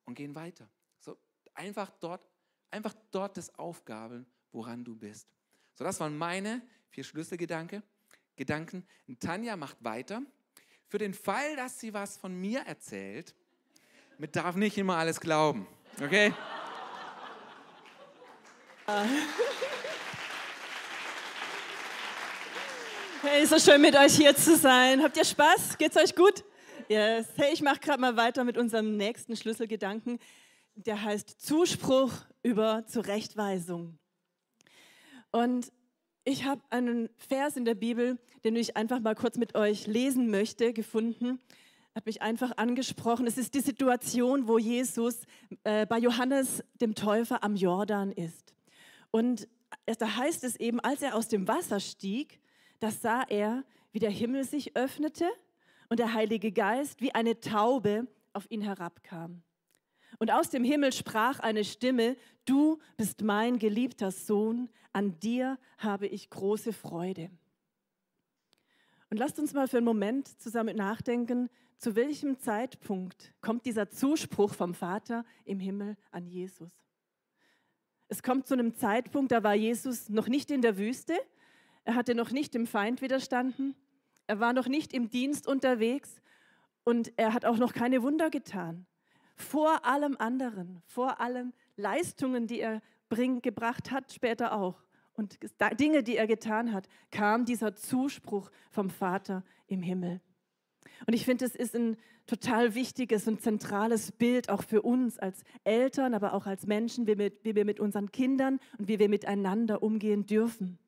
und 0.05 0.15
gehen 0.15 0.35
weiter. 0.35 0.69
So 0.99 1.17
einfach 1.55 1.91
dort, 2.01 2.27
einfach 2.71 2.95
dort 3.11 3.37
das 3.37 3.57
Aufgaben, 3.59 4.27
woran 4.53 4.85
du 4.85 4.97
bist. 4.97 5.29
So, 5.75 5.85
das 5.85 6.01
waren 6.01 6.17
meine 6.17 6.63
vier 6.91 7.05
Schlüsselgedanken. 7.05 7.83
Gedanken. 8.37 8.87
Tanja 9.21 9.57
macht 9.57 9.77
weiter. 9.85 10.23
Für 10.89 10.99
den 10.99 11.15
Fall, 11.15 11.57
dass 11.57 11.81
sie 11.81 11.95
was 11.95 12.17
von 12.17 12.35
mir 12.35 12.61
erzählt, 12.61 13.35
mit 14.19 14.37
darf 14.37 14.57
nicht 14.57 14.79
immer 14.79 14.97
alles 14.97 15.21
glauben. 15.21 15.67
Okay? 16.01 16.33
Hey, 23.27 23.47
so 23.47 23.59
schön 23.59 23.81
mit 23.81 23.97
euch 23.97 24.17
hier 24.17 24.37
zu 24.37 24.55
sein. 24.55 25.03
Habt 25.03 25.17
ihr 25.17 25.25
Spaß? 25.25 25.79
Geht's 25.79 25.97
euch 25.97 26.15
gut? 26.15 26.45
Yes. 26.91 27.27
Hey, 27.37 27.55
ich 27.55 27.63
mache 27.63 27.81
gerade 27.81 27.99
mal 27.99 28.19
weiter 28.19 28.45
mit 28.45 28.59
unserem 28.59 28.99
nächsten 28.99 29.35
Schlüsselgedanken. 29.35 30.19
Der 30.75 31.03
heißt 31.03 31.41
Zuspruch 31.41 32.13
über 32.43 32.85
Zurechtweisung. 32.87 33.99
Und 35.33 35.73
ich 36.25 36.45
habe 36.45 36.61
einen 36.69 37.09
Vers 37.17 37.57
in 37.57 37.65
der 37.65 37.75
Bibel, 37.75 38.19
den 38.45 38.57
ich 38.57 38.77
einfach 38.77 39.01
mal 39.01 39.15
kurz 39.15 39.39
mit 39.39 39.55
euch 39.55 39.87
lesen 39.87 40.31
möchte, 40.31 40.75
gefunden. 40.75 41.41
Hat 41.95 42.05
mich 42.05 42.21
einfach 42.21 42.59
angesprochen. 42.59 43.27
Es 43.27 43.39
ist 43.39 43.55
die 43.55 43.61
Situation, 43.61 44.49
wo 44.49 44.59
Jesus 44.59 45.23
äh, 45.65 45.87
bei 45.87 45.97
Johannes 45.97 46.63
dem 46.75 46.95
Täufer 46.95 47.43
am 47.43 47.57
Jordan 47.57 48.13
ist. 48.13 48.53
Und 49.11 49.49
da 49.87 50.17
heißt 50.17 50.45
es 50.45 50.57
eben, 50.57 50.79
als 50.81 51.01
er 51.01 51.15
aus 51.15 51.29
dem 51.29 51.49
Wasser 51.49 51.81
stieg, 51.81 52.39
da 52.81 52.91
sah 52.91 53.23
er, 53.23 53.65
wie 53.93 53.99
der 53.99 54.11
Himmel 54.11 54.45
sich 54.45 54.77
öffnete 54.77 55.29
und 55.89 55.99
der 55.99 56.15
Heilige 56.15 56.53
Geist 56.53 57.01
wie 57.01 57.15
eine 57.15 57.41
Taube 57.41 58.07
auf 58.33 58.51
ihn 58.51 58.63
herabkam. 58.63 59.43
Und 60.19 60.31
aus 60.31 60.51
dem 60.51 60.65
Himmel 60.65 60.93
sprach 60.93 61.41
eine 61.41 61.65
Stimme, 61.65 62.17
du 62.45 62.79
bist 62.97 63.23
mein 63.23 63.59
geliebter 63.59 64.11
Sohn, 64.11 64.69
an 64.93 65.19
dir 65.19 65.59
habe 65.79 66.07
ich 66.07 66.31
große 66.31 66.73
Freude. 66.73 67.31
Und 69.11 69.19
lasst 69.19 69.39
uns 69.39 69.53
mal 69.53 69.69
für 69.69 69.79
einen 69.79 69.87
Moment 69.87 70.29
zusammen 70.41 70.77
nachdenken, 70.77 71.49
zu 71.79 71.97
welchem 71.97 72.39
Zeitpunkt 72.39 73.33
kommt 73.41 73.67
dieser 73.67 73.91
Zuspruch 73.91 74.55
vom 74.55 74.75
Vater 74.75 75.25
im 75.45 75.61
Himmel 75.61 75.97
an 76.11 76.27
Jesus? 76.27 76.73
Es 78.09 78.23
kommt 78.23 78.47
zu 78.47 78.55
einem 78.55 78.75
Zeitpunkt, 78.75 79.33
da 79.33 79.43
war 79.43 79.55
Jesus 79.55 80.09
noch 80.09 80.29
nicht 80.29 80.51
in 80.51 80.63
der 80.63 80.79
Wüste, 80.79 81.15
er 81.85 81.95
hatte 81.95 82.15
noch 82.15 82.31
nicht 82.31 82.55
dem 82.55 82.67
Feind 82.67 83.03
widerstanden, 83.03 83.75
er 84.27 84.41
war 84.41 84.53
noch 84.53 84.69
nicht 84.69 84.93
im 84.93 85.11
Dienst 85.11 85.47
unterwegs 85.47 86.23
und 86.85 87.13
er 87.17 87.33
hat 87.35 87.45
auch 87.45 87.59
noch 87.59 87.73
keine 87.73 88.03
Wunder 88.03 88.31
getan. 88.31 88.87
Vor 89.37 89.85
allem 89.85 90.17
anderen, 90.19 90.83
vor 90.87 91.21
allem 91.21 91.53
Leistungen, 91.77 92.47
die 92.47 92.61
er 92.61 92.81
bring, 93.09 93.43
gebracht 93.43 93.91
hat, 93.91 94.13
später 94.13 94.53
auch. 94.53 94.83
Und 95.15 95.39
Dinge, 95.79 96.03
die 96.03 96.17
er 96.17 96.27
getan 96.27 96.73
hat, 96.73 96.89
kam 97.11 97.45
dieser 97.45 97.75
Zuspruch 97.75 98.51
vom 98.71 98.91
Vater 98.91 99.45
im 99.67 99.83
Himmel. 99.83 100.21
Und 101.07 101.15
ich 101.15 101.25
finde, 101.25 101.45
es 101.45 101.55
ist 101.55 101.75
ein 101.75 101.97
total 102.27 102.75
wichtiges 102.75 103.29
und 103.29 103.41
zentrales 103.41 104.13
Bild 104.13 104.49
auch 104.49 104.63
für 104.63 104.83
uns 104.83 105.19
als 105.19 105.43
Eltern, 105.65 106.15
aber 106.15 106.33
auch 106.33 106.47
als 106.47 106.67
Menschen, 106.67 107.07
wie 107.07 107.19
wir, 107.19 107.33
wie 107.43 107.55
wir 107.55 107.65
mit 107.65 107.81
unseren 107.81 108.11
Kindern 108.11 108.59
und 108.79 108.89
wie 108.89 108.99
wir 108.99 109.09
miteinander 109.09 109.83
umgehen 109.83 110.27
dürfen. 110.27 110.79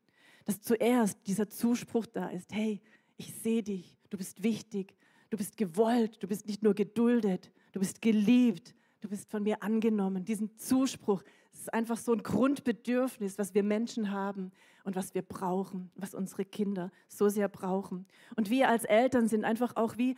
Dass 0.47 0.61
zuerst 0.62 1.19
dieser 1.26 1.49
Zuspruch 1.49 2.07
da 2.07 2.29
ist, 2.29 2.55
hey, 2.55 2.81
ich 3.19 3.35
sehe 3.35 3.62
dich, 3.62 3.99
du 4.11 4.17
bist 4.17 4.43
wichtig, 4.43 4.97
du 5.31 5.37
bist 5.37 5.57
gewollt, 5.57 6.23
du 6.23 6.26
bist 6.26 6.47
nicht 6.47 6.62
nur 6.62 6.75
geduldet, 6.75 7.53
du 7.73 7.81
bist 7.81 8.00
geliebt, 8.00 8.75
du 9.00 9.09
bist 9.09 9.31
von 9.31 9.43
mir 9.43 9.62
angenommen. 9.62 10.25
Diesen 10.25 10.57
Zuspruch, 10.57 11.23
ist 11.61 11.75
einfach 11.75 11.97
so 11.97 12.12
ein 12.12 12.23
Grundbedürfnis, 12.23 13.38
was 13.38 13.55
wir 13.55 13.62
Menschen 13.62 14.11
haben 14.11 14.53
und 14.85 14.97
was 14.97 15.15
wir 15.15 15.23
brauchen, 15.23 15.91
was 15.95 16.15
unsere 16.15 16.45
Kinder 16.45 16.91
so 17.09 17.29
sehr 17.29 17.49
brauchen. 17.49 18.07
Und 18.37 18.50
wir 18.50 18.69
als 18.69 18.85
Eltern 18.85 19.29
sind 19.29 19.45
einfach 19.45 19.75
auch 19.76 19.97
wie 19.97 20.17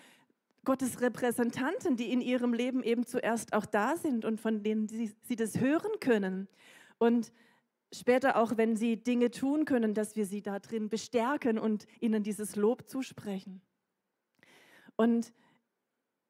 Gottes 0.64 1.00
Repräsentanten, 1.00 1.96
die 1.96 2.12
in 2.12 2.20
ihrem 2.20 2.52
Leben 2.52 2.82
eben 2.82 3.06
zuerst 3.06 3.52
auch 3.52 3.64
da 3.64 3.96
sind 3.96 4.24
und 4.24 4.40
von 4.40 4.62
denen 4.62 4.88
sie, 4.88 5.14
sie 5.22 5.36
das 5.36 5.60
hören 5.60 6.00
können. 6.00 6.48
Und 6.98 7.32
später 7.92 8.36
auch, 8.36 8.56
wenn 8.56 8.76
sie 8.76 8.96
Dinge 8.96 9.30
tun 9.30 9.64
können, 9.64 9.94
dass 9.94 10.16
wir 10.16 10.26
sie 10.26 10.42
da 10.42 10.58
drin 10.58 10.88
bestärken 10.88 11.58
und 11.58 11.86
ihnen 12.00 12.22
dieses 12.22 12.56
Lob 12.56 12.88
zusprechen. 12.88 13.60
Und 14.96 15.32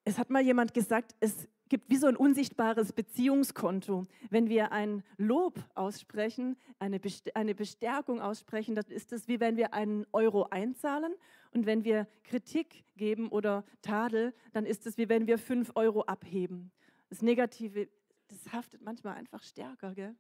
es 0.05 0.19
hat 0.19 0.31
mal 0.31 0.43
jemand 0.43 0.75
gesagt, 0.75 1.15
es 1.21 1.49
gibt 1.69 1.91
wie 1.91 1.97
so 1.97 2.07
ein 2.07 2.17
unsichtbares 2.17 2.93
Beziehungskonto. 2.93 4.07
Wenn 4.31 4.49
wir 4.49 4.73
ein 4.73 5.03
Lob 5.17 5.63
aussprechen, 5.75 6.57
eine, 6.79 7.01
eine 7.35 7.55
Bestärkung 7.55 8.21
aussprechen, 8.21 8.75
dann 8.75 8.87
ist 8.87 9.13
es 9.13 9.29
wie 9.29 9.41
wenn 9.41 9.57
wir 9.57 9.75
einen 9.75 10.07
Euro 10.13 10.45
einzahlen. 10.45 11.15
Und 11.53 11.67
wenn 11.67 11.85
wir 11.85 12.07
Kritik 12.25 12.85
geben 12.97 13.29
oder 13.29 13.65
Tadel, 13.83 14.35
dann 14.53 14.65
ist 14.65 14.87
es 14.87 14.99
wie 14.99 15.09
wenn 15.09 15.27
wir 15.27 15.39
fünf 15.39 15.73
Euro 15.75 16.03
abheben. 16.03 16.71
Das 17.09 17.23
Negative, 17.23 17.89
das 18.29 18.53
haftet 18.53 18.83
manchmal 18.83 19.17
einfach 19.17 19.43
stärker. 19.43 19.95
Gell? 19.95 20.15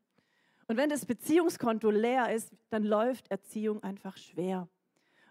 Und 0.69 0.77
wenn 0.77 0.91
das 0.91 1.07
Beziehungskonto 1.07 1.91
leer 1.91 2.33
ist, 2.33 2.53
dann 2.69 2.85
läuft 2.85 3.31
Erziehung 3.31 3.83
einfach 3.83 4.17
schwer. 4.19 4.69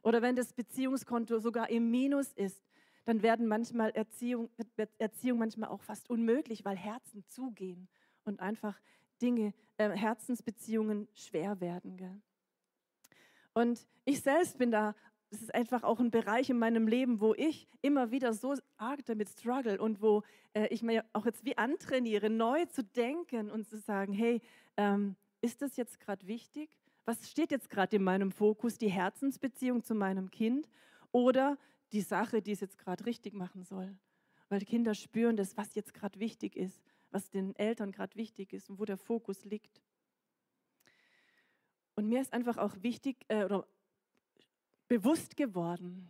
Oder 0.01 0.21
wenn 0.21 0.35
das 0.35 0.51
Beziehungskonto 0.51 1.39
sogar 1.39 1.69
im 1.69 1.91
Minus 1.91 2.33
ist, 2.33 2.65
dann 3.05 3.21
werden 3.21 3.47
manchmal 3.47 3.91
Erziehung, 3.91 4.49
Erziehung 4.97 5.37
manchmal 5.37 5.69
auch 5.69 5.83
fast 5.83 6.09
unmöglich, 6.09 6.65
weil 6.65 6.75
Herzen 6.75 7.23
zugehen 7.27 7.87
und 8.25 8.39
einfach 8.39 8.81
Dinge, 9.21 9.53
äh, 9.77 9.89
Herzensbeziehungen 9.91 11.07
schwer 11.13 11.61
werden. 11.61 11.97
Gell? 11.97 12.21
Und 13.53 13.87
ich 14.05 14.21
selbst 14.21 14.57
bin 14.57 14.71
da, 14.71 14.95
es 15.29 15.41
ist 15.41 15.53
einfach 15.53 15.83
auch 15.83 15.99
ein 15.99 16.09
Bereich 16.09 16.49
in 16.49 16.57
meinem 16.57 16.87
Leben, 16.87 17.19
wo 17.19 17.33
ich 17.35 17.67
immer 17.81 18.11
wieder 18.11 18.33
so 18.33 18.55
arg 18.77 19.05
damit 19.05 19.29
struggle 19.29 19.79
und 19.79 20.01
wo 20.01 20.23
äh, 20.53 20.67
ich 20.67 20.81
mir 20.81 21.05
auch 21.13 21.25
jetzt 21.25 21.45
wie 21.45 21.57
antrainiere, 21.57 22.29
neu 22.29 22.65
zu 22.65 22.83
denken 22.83 23.51
und 23.51 23.67
zu 23.67 23.77
sagen, 23.77 24.13
hey, 24.13 24.41
ähm, 24.77 25.15
ist 25.41 25.61
das 25.61 25.77
jetzt 25.77 25.99
gerade 25.99 26.27
wichtig? 26.27 26.77
Was 27.05 27.29
steht 27.29 27.51
jetzt 27.51 27.69
gerade 27.69 27.95
in 27.95 28.03
meinem 28.03 28.31
Fokus? 28.31 28.77
Die 28.77 28.89
Herzensbeziehung 28.89 29.83
zu 29.83 29.95
meinem 29.95 30.29
Kind 30.31 30.69
oder 31.11 31.57
die 31.91 32.01
Sache, 32.01 32.41
die 32.41 32.51
es 32.51 32.59
jetzt 32.59 32.77
gerade 32.77 33.05
richtig 33.05 33.33
machen 33.33 33.63
soll. 33.63 33.97
Weil 34.49 34.61
Kinder 34.61 34.93
spüren 34.93 35.37
das, 35.37 35.57
was 35.57 35.75
jetzt 35.75 35.93
gerade 35.93 36.19
wichtig 36.19 36.55
ist, 36.55 36.83
was 37.11 37.29
den 37.29 37.55
Eltern 37.55 37.91
gerade 37.91 38.15
wichtig 38.15 38.53
ist 38.53 38.69
und 38.69 38.79
wo 38.79 38.85
der 38.85 38.97
Fokus 38.97 39.45
liegt. 39.45 39.81
Und 41.95 42.07
mir 42.07 42.21
ist 42.21 42.33
einfach 42.33 42.57
auch 42.57 42.75
wichtig 42.81 43.25
äh, 43.27 43.43
oder 43.43 43.67
bewusst 44.87 45.35
geworden, 45.35 46.09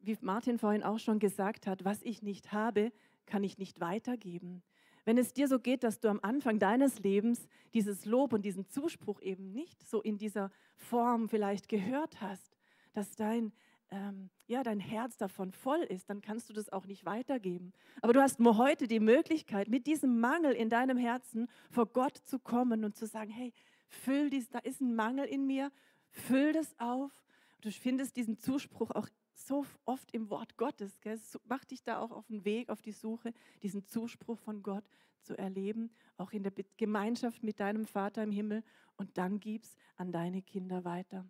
wie 0.00 0.16
Martin 0.20 0.58
vorhin 0.58 0.82
auch 0.82 0.98
schon 0.98 1.18
gesagt 1.18 1.66
hat, 1.66 1.84
was 1.84 2.02
ich 2.02 2.22
nicht 2.22 2.52
habe, 2.52 2.92
kann 3.24 3.42
ich 3.42 3.58
nicht 3.58 3.80
weitergeben. 3.80 4.62
Wenn 5.06 5.16
es 5.16 5.32
dir 5.32 5.48
so 5.48 5.58
geht, 5.58 5.84
dass 5.84 6.00
du 6.00 6.08
am 6.08 6.20
Anfang 6.20 6.58
deines 6.58 6.98
Lebens 6.98 7.48
dieses 7.72 8.04
Lob 8.04 8.34
und 8.34 8.44
diesen 8.44 8.68
Zuspruch 8.68 9.22
eben 9.22 9.52
nicht 9.52 9.88
so 9.88 10.02
in 10.02 10.18
dieser 10.18 10.50
Form 10.74 11.30
vielleicht 11.30 11.70
gehört 11.70 12.20
hast, 12.20 12.58
dass 12.92 13.16
dein 13.16 13.52
ähm, 13.90 14.30
ja, 14.48 14.62
dein 14.62 14.80
Herz 14.80 15.16
davon 15.16 15.52
voll 15.52 15.80
ist, 15.80 16.08
dann 16.10 16.20
kannst 16.20 16.48
du 16.48 16.52
das 16.52 16.72
auch 16.72 16.86
nicht 16.86 17.04
weitergeben. 17.04 17.72
Aber 18.02 18.12
du 18.12 18.20
hast 18.20 18.40
nur 18.40 18.56
heute 18.58 18.86
die 18.86 19.00
Möglichkeit, 19.00 19.68
mit 19.68 19.86
diesem 19.86 20.20
Mangel 20.20 20.52
in 20.52 20.68
deinem 20.68 20.96
Herzen 20.96 21.48
vor 21.70 21.86
Gott 21.86 22.16
zu 22.16 22.38
kommen 22.38 22.84
und 22.84 22.96
zu 22.96 23.06
sagen, 23.06 23.30
hey, 23.30 23.52
füll 23.88 24.30
dies, 24.30 24.48
da 24.48 24.58
ist 24.58 24.80
ein 24.80 24.94
Mangel 24.94 25.24
in 25.26 25.46
mir, 25.46 25.70
füll 26.10 26.52
das 26.52 26.74
auf. 26.78 27.12
Du 27.60 27.70
findest 27.70 28.16
diesen 28.16 28.38
Zuspruch 28.38 28.90
auch 28.90 29.08
so 29.34 29.66
oft 29.84 30.12
im 30.12 30.30
Wort 30.30 30.56
Gottes. 30.56 31.00
Gell? 31.00 31.20
Mach 31.44 31.64
dich 31.64 31.82
da 31.82 31.98
auch 31.98 32.10
auf 32.10 32.26
den 32.26 32.44
Weg, 32.44 32.68
auf 32.68 32.82
die 32.82 32.92
Suche, 32.92 33.32
diesen 33.62 33.84
Zuspruch 33.84 34.38
von 34.38 34.62
Gott 34.62 34.84
zu 35.22 35.36
erleben, 35.36 35.90
auch 36.16 36.32
in 36.32 36.42
der 36.42 36.52
Gemeinschaft 36.76 37.42
mit 37.42 37.60
deinem 37.60 37.86
Vater 37.86 38.22
im 38.22 38.30
Himmel 38.30 38.62
und 38.96 39.18
dann 39.18 39.40
gib's 39.40 39.76
an 39.96 40.12
deine 40.12 40.42
Kinder 40.42 40.84
weiter. 40.84 41.28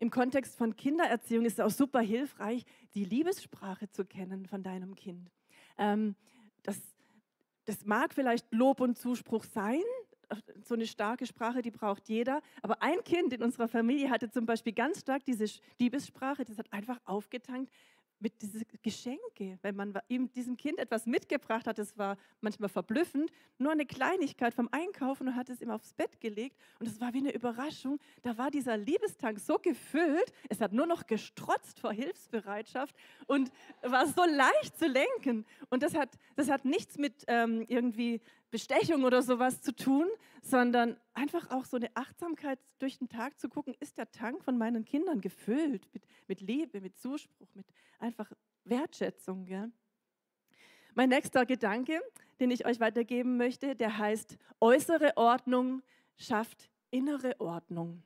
Im 0.00 0.10
Kontext 0.10 0.56
von 0.56 0.76
Kindererziehung 0.76 1.44
ist 1.44 1.54
es 1.58 1.60
auch 1.60 1.70
super 1.70 2.00
hilfreich, 2.00 2.64
die 2.94 3.04
Liebessprache 3.04 3.90
zu 3.90 4.04
kennen 4.04 4.46
von 4.46 4.62
deinem 4.62 4.94
Kind. 4.94 5.30
Ähm, 5.76 6.14
das, 6.62 6.80
das 7.64 7.84
mag 7.84 8.14
vielleicht 8.14 8.52
Lob 8.52 8.80
und 8.80 8.96
Zuspruch 8.96 9.44
sein, 9.44 9.82
so 10.62 10.74
eine 10.74 10.86
starke 10.86 11.26
Sprache, 11.26 11.62
die 11.62 11.70
braucht 11.70 12.08
jeder. 12.08 12.40
Aber 12.62 12.82
ein 12.82 13.02
Kind 13.04 13.32
in 13.32 13.42
unserer 13.42 13.68
Familie 13.68 14.10
hatte 14.10 14.30
zum 14.30 14.46
Beispiel 14.46 14.72
ganz 14.72 15.00
stark 15.00 15.24
diese 15.24 15.46
Liebessprache, 15.78 16.44
das 16.44 16.58
hat 16.58 16.72
einfach 16.72 17.00
aufgetankt 17.04 17.70
mit 18.20 18.40
diesen 18.42 18.64
Geschenke, 18.82 19.58
wenn 19.62 19.76
man 19.76 19.94
ihm 20.08 20.30
diesem 20.32 20.56
Kind 20.56 20.78
etwas 20.78 21.06
mitgebracht 21.06 21.66
hat, 21.66 21.78
das 21.78 21.96
war 21.96 22.16
manchmal 22.40 22.68
verblüffend, 22.68 23.30
nur 23.58 23.72
eine 23.72 23.86
Kleinigkeit 23.86 24.54
vom 24.54 24.68
Einkaufen 24.72 25.28
und 25.28 25.36
hat 25.36 25.50
es 25.50 25.60
ihm 25.60 25.70
aufs 25.70 25.92
Bett 25.94 26.20
gelegt 26.20 26.56
und 26.80 26.88
es 26.88 27.00
war 27.00 27.14
wie 27.14 27.18
eine 27.18 27.32
Überraschung. 27.32 27.98
Da 28.22 28.36
war 28.36 28.50
dieser 28.50 28.76
Liebestank 28.76 29.38
so 29.38 29.58
gefüllt, 29.58 30.32
es 30.48 30.60
hat 30.60 30.72
nur 30.72 30.86
noch 30.86 31.06
gestrotzt 31.06 31.78
vor 31.78 31.92
Hilfsbereitschaft 31.92 32.94
und 33.26 33.52
war 33.82 34.06
so 34.06 34.24
leicht 34.24 34.78
zu 34.78 34.86
lenken. 34.86 35.44
Und 35.70 35.82
das 35.82 35.94
hat, 35.94 36.18
das 36.36 36.50
hat 36.50 36.64
nichts 36.64 36.98
mit 36.98 37.24
ähm, 37.28 37.64
irgendwie 37.68 38.20
Bestechung 38.50 39.04
oder 39.04 39.22
sowas 39.22 39.60
zu 39.60 39.74
tun, 39.74 40.06
sondern 40.42 40.96
einfach 41.12 41.50
auch 41.50 41.64
so 41.64 41.76
eine 41.76 41.94
Achtsamkeit 41.94 42.58
durch 42.78 42.98
den 42.98 43.08
Tag 43.08 43.38
zu 43.38 43.48
gucken, 43.48 43.74
ist 43.80 43.98
der 43.98 44.10
Tank 44.10 44.42
von 44.42 44.56
meinen 44.56 44.84
Kindern 44.84 45.20
gefüllt 45.20 45.86
mit, 45.92 46.04
mit 46.26 46.40
Liebe, 46.40 46.80
mit 46.80 46.96
Zuspruch, 46.96 47.48
mit 47.54 47.66
einfach 47.98 48.32
Wertschätzung. 48.64 49.46
Ja? 49.46 49.68
Mein 50.94 51.10
nächster 51.10 51.44
Gedanke, 51.44 52.00
den 52.40 52.50
ich 52.50 52.66
euch 52.66 52.80
weitergeben 52.80 53.36
möchte, 53.36 53.76
der 53.76 53.98
heißt, 53.98 54.38
äußere 54.60 55.16
Ordnung 55.16 55.82
schafft 56.16 56.70
innere 56.90 57.38
Ordnung. 57.40 58.02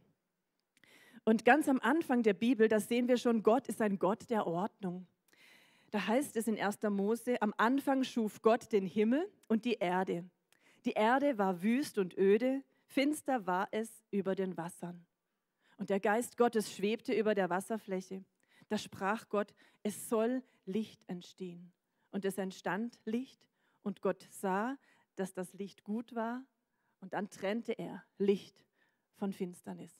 Und 1.24 1.44
ganz 1.44 1.68
am 1.68 1.78
Anfang 1.80 2.22
der 2.22 2.34
Bibel, 2.34 2.68
da 2.68 2.80
sehen 2.80 3.06
wir 3.06 3.16
schon, 3.16 3.42
Gott 3.42 3.68
ist 3.68 3.80
ein 3.80 3.98
Gott 3.98 4.28
der 4.28 4.46
Ordnung. 4.46 5.06
Da 5.92 6.06
heißt 6.06 6.36
es 6.36 6.48
in 6.48 6.58
1. 6.58 6.82
Mose, 6.84 7.40
am 7.42 7.52
Anfang 7.58 8.02
schuf 8.02 8.40
Gott 8.40 8.72
den 8.72 8.86
Himmel 8.86 9.30
und 9.46 9.66
die 9.66 9.74
Erde. 9.74 10.24
Die 10.86 10.92
Erde 10.92 11.36
war 11.36 11.62
wüst 11.62 11.98
und 11.98 12.16
öde, 12.16 12.64
finster 12.86 13.46
war 13.46 13.68
es 13.72 14.02
über 14.10 14.34
den 14.34 14.56
Wassern. 14.56 15.04
Und 15.76 15.90
der 15.90 16.00
Geist 16.00 16.38
Gottes 16.38 16.72
schwebte 16.74 17.12
über 17.12 17.34
der 17.34 17.50
Wasserfläche. 17.50 18.24
Da 18.68 18.78
sprach 18.78 19.28
Gott, 19.28 19.52
es 19.82 20.08
soll 20.08 20.42
Licht 20.64 21.06
entstehen. 21.08 21.74
Und 22.10 22.24
es 22.24 22.38
entstand 22.38 22.98
Licht 23.04 23.46
und 23.82 24.00
Gott 24.00 24.26
sah, 24.30 24.78
dass 25.16 25.34
das 25.34 25.52
Licht 25.52 25.84
gut 25.84 26.14
war 26.14 26.42
und 27.00 27.12
dann 27.12 27.28
trennte 27.28 27.72
er 27.72 28.02
Licht 28.16 28.64
von 29.16 29.34
Finsternis. 29.34 29.92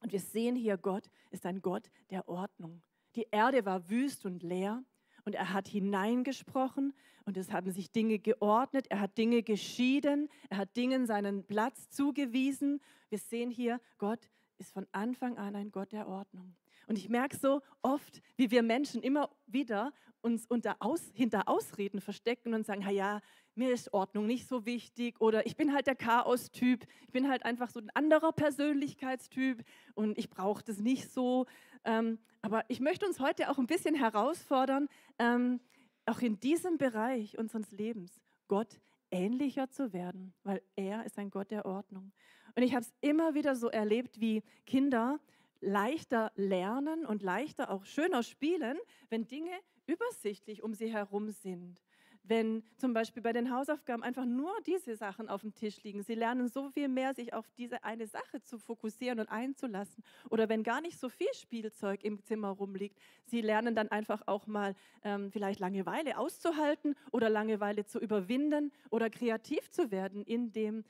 Und 0.00 0.12
wir 0.12 0.20
sehen 0.20 0.54
hier, 0.54 0.76
Gott 0.76 1.10
ist 1.30 1.46
ein 1.46 1.62
Gott 1.62 1.90
der 2.10 2.28
Ordnung. 2.28 2.82
Die 3.14 3.26
Erde 3.30 3.64
war 3.64 3.88
wüst 3.88 4.26
und 4.26 4.42
leer 4.42 4.84
und 5.28 5.34
er 5.34 5.52
hat 5.52 5.68
hineingesprochen 5.68 6.94
und 7.26 7.36
es 7.36 7.52
haben 7.52 7.70
sich 7.70 7.92
Dinge 7.92 8.18
geordnet, 8.18 8.86
er 8.88 9.00
hat 9.00 9.18
Dinge 9.18 9.42
geschieden, 9.42 10.30
er 10.48 10.56
hat 10.56 10.74
Dingen 10.74 11.04
seinen 11.04 11.44
Platz 11.44 11.90
zugewiesen. 11.90 12.80
Wir 13.10 13.18
sehen 13.18 13.50
hier, 13.50 13.78
Gott 13.98 14.30
ist 14.56 14.72
von 14.72 14.86
Anfang 14.90 15.36
an 15.36 15.54
ein 15.54 15.70
Gott 15.70 15.92
der 15.92 16.08
Ordnung. 16.08 16.56
Und 16.86 16.96
ich 16.96 17.10
merke 17.10 17.36
so 17.36 17.60
oft, 17.82 18.22
wie 18.36 18.50
wir 18.50 18.62
Menschen 18.62 19.02
immer 19.02 19.28
wieder 19.46 19.92
uns 20.22 20.46
unter 20.46 20.76
Aus, 20.80 21.02
hinter 21.12 21.46
Ausreden 21.46 22.00
verstecken 22.00 22.54
und 22.54 22.64
sagen, 22.64 22.80
ja, 22.88 23.20
mir 23.58 23.72
ist 23.72 23.92
Ordnung 23.92 24.26
nicht 24.26 24.48
so 24.48 24.64
wichtig 24.64 25.20
oder 25.20 25.46
ich 25.46 25.56
bin 25.56 25.72
halt 25.74 25.86
der 25.86 25.96
Chaos-Typ, 25.96 26.86
ich 27.02 27.12
bin 27.12 27.28
halt 27.28 27.44
einfach 27.44 27.70
so 27.70 27.80
ein 27.80 27.90
anderer 27.94 28.32
Persönlichkeitstyp 28.32 29.64
und 29.94 30.16
ich 30.16 30.30
brauche 30.30 30.62
das 30.64 30.78
nicht 30.78 31.10
so. 31.10 31.46
Ähm, 31.84 32.18
aber 32.40 32.64
ich 32.68 32.80
möchte 32.80 33.06
uns 33.06 33.20
heute 33.20 33.50
auch 33.50 33.58
ein 33.58 33.66
bisschen 33.66 33.94
herausfordern, 33.94 34.88
ähm, 35.18 35.60
auch 36.06 36.20
in 36.20 36.40
diesem 36.40 36.78
Bereich 36.78 37.36
unseres 37.38 37.70
Lebens 37.72 38.20
Gott 38.46 38.80
ähnlicher 39.10 39.70
zu 39.70 39.92
werden, 39.92 40.34
weil 40.44 40.62
er 40.76 41.04
ist 41.04 41.18
ein 41.18 41.30
Gott 41.30 41.50
der 41.50 41.66
Ordnung. 41.66 42.12
Und 42.54 42.62
ich 42.62 42.74
habe 42.74 42.82
es 42.82 42.92
immer 43.00 43.34
wieder 43.34 43.56
so 43.56 43.68
erlebt, 43.68 44.20
wie 44.20 44.42
Kinder 44.66 45.20
leichter 45.60 46.32
lernen 46.36 47.04
und 47.04 47.22
leichter 47.22 47.70
auch 47.70 47.84
schöner 47.84 48.22
spielen, 48.22 48.78
wenn 49.10 49.26
Dinge 49.26 49.52
übersichtlich 49.86 50.62
um 50.62 50.74
sie 50.74 50.92
herum 50.92 51.30
sind. 51.30 51.80
Wenn 52.28 52.62
zum 52.76 52.92
Beispiel 52.92 53.22
bei 53.22 53.32
den 53.32 53.50
Hausaufgaben 53.50 54.02
einfach 54.02 54.26
nur 54.26 54.52
diese 54.66 54.96
Sachen 54.96 55.28
auf 55.28 55.40
dem 55.40 55.54
Tisch 55.54 55.82
liegen. 55.82 56.02
Sie 56.02 56.14
lernen 56.14 56.48
so 56.48 56.68
viel 56.68 56.88
mehr, 56.88 57.14
sich 57.14 57.32
auf 57.32 57.48
diese 57.56 57.84
eine 57.84 58.06
Sache 58.06 58.42
zu 58.42 58.58
fokussieren 58.58 59.18
und 59.18 59.28
einzulassen. 59.30 60.04
Oder 60.28 60.48
wenn 60.50 60.62
gar 60.62 60.82
nicht 60.82 60.98
so 60.98 61.08
viel 61.08 61.32
Spielzeug 61.32 62.04
im 62.04 62.22
Zimmer 62.22 62.50
rumliegt. 62.50 62.98
Sie 63.24 63.40
lernen 63.40 63.74
dann 63.74 63.88
einfach 63.88 64.22
auch 64.26 64.46
mal 64.46 64.74
ähm, 65.02 65.32
vielleicht 65.32 65.58
Langeweile 65.58 66.18
auszuhalten 66.18 66.94
oder 67.12 67.30
Langeweile 67.30 67.86
zu 67.86 67.98
überwinden 67.98 68.72
oder 68.90 69.08
kreativ 69.08 69.70
zu 69.70 69.90
werden 69.90 70.22
in, 70.24 70.52
dem, 70.52 70.84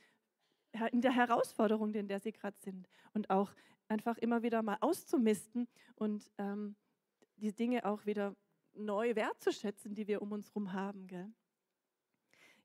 in 0.91 1.01
der 1.01 1.15
Herausforderung, 1.15 1.93
in 1.93 2.09
der 2.09 2.19
sie 2.19 2.33
gerade 2.33 2.57
sind. 2.59 2.89
Und 3.13 3.29
auch 3.29 3.53
einfach 3.87 4.17
immer 4.17 4.43
wieder 4.43 4.61
mal 4.61 4.77
auszumisten 4.81 5.67
und 5.95 6.29
ähm, 6.37 6.75
die 7.37 7.53
Dinge 7.53 7.85
auch 7.85 8.05
wieder 8.05 8.35
neu 8.79 9.15
wertzuschätzen, 9.15 9.93
die 9.93 10.07
wir 10.07 10.21
um 10.21 10.31
uns 10.31 10.47
herum 10.49 10.73
haben. 10.73 11.07
Gell? 11.07 11.31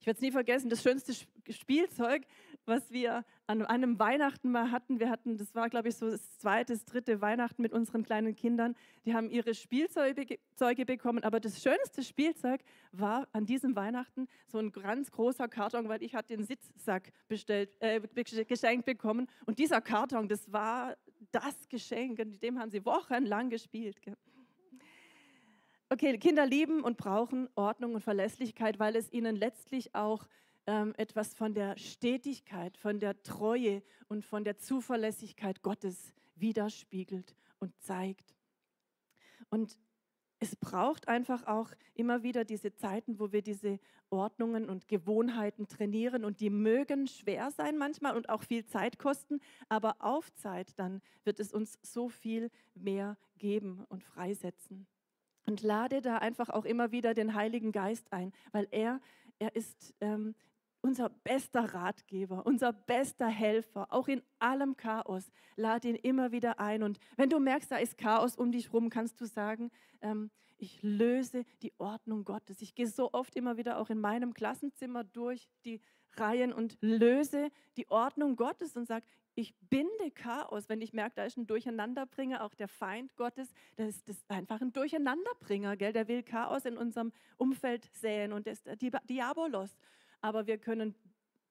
Ich 0.05 0.07
werde 0.07 0.19
es 0.19 0.21
nie 0.21 0.33
vergessen, 0.33 0.69
das 0.69 0.83
schönste 0.83 1.15
Spielzeug, 1.49 2.27
was 2.67 2.91
wir 2.91 3.25
an 3.47 3.65
einem 3.65 3.99
Weihnachten 3.99 4.51
mal 4.51 4.71
hatten. 4.71 5.01
Wir 5.01 5.09
hatten, 5.09 5.39
das 5.39 5.55
war, 5.55 5.71
glaube 5.71 5.89
ich, 5.89 5.97
so 5.97 6.11
das 6.11 6.37
zweite, 6.37 6.77
dritte 6.77 7.23
Weihnachten 7.23 7.63
mit 7.63 7.73
unseren 7.73 8.03
kleinen 8.03 8.37
Kindern. 8.37 8.75
Die 9.07 9.15
haben 9.15 9.31
ihre 9.31 9.55
Spielzeuge 9.55 10.85
bekommen, 10.85 11.25
aber 11.25 11.41
das 11.41 11.63
schönste 11.63 12.03
Spielzeug 12.03 12.61
war 12.93 13.29
an 13.33 13.47
diesem 13.47 13.77
Weihnachten 13.77 14.29
so 14.47 14.59
ein 14.59 14.73
ganz 14.73 15.11
großer 15.11 15.49
Karton, 15.49 15.89
weil 15.89 16.03
ich 16.03 16.15
hatte 16.15 16.37
den 16.37 16.45
Sitzsack 16.45 17.11
bestellt, 17.27 17.75
äh, 17.81 17.99
geschenkt 18.45 18.85
bekommen. 18.85 19.27
Und 19.47 19.59
dieser 19.59 19.81
Karton, 19.81 20.29
das 20.29 20.53
war 20.53 20.99
das 21.33 21.67
Geschenk, 21.71 22.19
und 22.19 22.31
mit 22.31 22.43
dem 22.43 22.59
haben 22.59 22.71
sie 22.71 22.85
wochenlang 22.85 23.49
gespielt. 23.49 24.03
Gell? 24.03 24.19
Okay, 25.95 26.19
Kinder 26.19 26.45
lieben 26.45 26.83
und 26.83 26.97
brauchen 26.97 27.49
Ordnung 27.55 27.95
und 27.95 28.01
Verlässlichkeit, 28.01 28.81
weil 28.81 28.97
es 28.97 29.13
ihnen 29.13 29.37
letztlich 29.37 29.95
auch 29.95 30.27
ähm, 30.67 30.93
etwas 30.97 31.35
von 31.35 31.55
der 31.55 31.79
Stetigkeit, 31.79 32.77
von 32.77 32.99
der 32.99 33.23
Treue 33.23 33.81
und 34.09 34.25
von 34.25 34.43
der 34.43 34.59
Zuverlässigkeit 34.59 35.63
Gottes 35.63 36.13
widerspiegelt 36.35 37.37
und 37.61 37.81
zeigt. 37.81 38.35
Und 39.51 39.79
es 40.41 40.57
braucht 40.57 41.07
einfach 41.07 41.47
auch 41.47 41.71
immer 41.95 42.25
wieder 42.25 42.45
diese 42.45 42.75
Zeiten, 42.75 43.21
wo 43.21 43.31
wir 43.31 43.43
diese 43.43 43.79
Ordnungen 44.11 44.69
und 44.69 44.89
Gewohnheiten 44.89 45.69
trainieren 45.69 46.25
und 46.25 46.41
die 46.41 46.51
mögen 46.51 47.07
schwer 47.07 47.53
sein 47.53 47.79
manchmal 47.79 48.17
und 48.17 48.31
auch 48.31 48.43
viel 48.43 48.65
Zeit 48.65 48.99
kosten, 48.99 49.39
aber 49.69 49.95
auf 50.01 50.35
Zeit 50.35 50.77
dann 50.77 51.03
wird 51.23 51.39
es 51.39 51.53
uns 51.53 51.79
so 51.83 52.09
viel 52.09 52.51
mehr 52.75 53.17
geben 53.39 53.85
und 53.89 54.03
freisetzen. 54.03 54.89
Und 55.47 55.63
lade 55.63 56.01
da 56.01 56.19
einfach 56.19 56.49
auch 56.49 56.65
immer 56.65 56.91
wieder 56.91 57.15
den 57.15 57.35
Heiligen 57.35 57.73
Geist 57.73 58.13
ein, 58.13 58.33
weil 58.53 58.67
er, 58.71 59.01
er 59.39 59.55
ist 59.55 59.95
ähm, 60.01 60.35
unser 60.81 61.09
bester 61.09 61.75
Ratgeber, 61.75 62.45
unser 62.45 62.73
bester 62.73 63.29
Helfer, 63.29 63.87
auch 63.91 64.07
in 64.07 64.23
allem 64.39 64.77
Chaos. 64.77 65.31
Lade 65.57 65.89
ihn 65.89 65.97
immer 65.97 66.31
wieder 66.31 66.61
ein. 66.61 66.83
Und 66.83 66.99
wenn 67.17 67.31
du 67.31 67.41
merkst, 67.41 67.71
da 67.71 67.77
ist 67.77 67.97
Chaos 67.97 68.37
um 68.37 68.53
dich 68.53 68.73
rum, 68.73 68.91
kannst 68.91 69.21
du 69.21 69.25
sagen, 69.27 69.71
ähm, 70.03 70.31
ich 70.59 70.83
löse 70.83 71.45
die 71.63 71.73
Ordnung 71.79 72.25
Gottes. 72.25 72.61
Ich 72.61 72.75
gehe 72.75 72.87
so 72.87 73.13
oft 73.13 73.35
immer 73.35 73.57
wieder 73.57 73.79
auch 73.79 73.91
in 73.91 74.01
meinem 74.01 74.35
Klassenzimmer 74.35 75.05
durch 75.05 75.49
die 75.65 75.81
Reihen 76.17 76.53
und 76.53 76.77
löse 76.81 77.51
die 77.77 77.91
Ordnung 77.91 78.37
Gottes 78.37 78.77
und 78.77 78.87
sage, 78.87 79.07
ich 79.35 79.55
binde 79.69 80.11
Chaos, 80.13 80.69
wenn 80.69 80.81
ich 80.81 80.93
merke, 80.93 81.17
da 81.17 81.25
ist 81.25 81.37
ein 81.37 81.47
Durcheinanderbringer, 81.47 82.45
auch 82.45 82.55
der 82.55 82.69
Feind 82.69 83.17
Gottes, 83.17 83.53
das 83.77 83.89
ist, 83.89 84.09
das 84.09 84.25
einfach 84.29 84.61
ein 84.61 84.73
Durcheinanderbringer, 84.73 85.77
gell? 85.77 85.93
der 85.93 86.09
will 86.09 86.23
Chaos 86.23 86.65
in 86.65 86.77
unserem 86.77 87.13
Umfeld 87.37 87.89
säen 87.95 88.33
und 88.33 88.47
das 88.47 88.59
ist 88.59 88.67
der 88.67 88.77
Diabolos. 88.77 89.77
Aber 90.21 90.47
wir 90.47 90.59
können, 90.59 90.95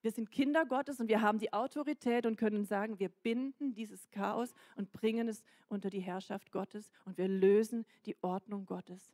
wir 0.00 0.10
sind 0.10 0.30
Kinder 0.30 0.64
Gottes 0.64 0.98
und 0.98 1.08
wir 1.08 1.20
haben 1.20 1.38
die 1.38 1.52
Autorität 1.52 2.24
und 2.26 2.36
können 2.36 2.64
sagen, 2.64 2.98
wir 2.98 3.10
binden 3.10 3.74
dieses 3.74 4.10
Chaos 4.10 4.54
und 4.76 4.92
bringen 4.92 5.28
es 5.28 5.44
unter 5.68 5.90
die 5.90 6.00
Herrschaft 6.00 6.52
Gottes 6.52 6.90
und 7.04 7.18
wir 7.18 7.28
lösen 7.28 7.84
die 8.06 8.16
Ordnung 8.22 8.64
Gottes. 8.64 9.12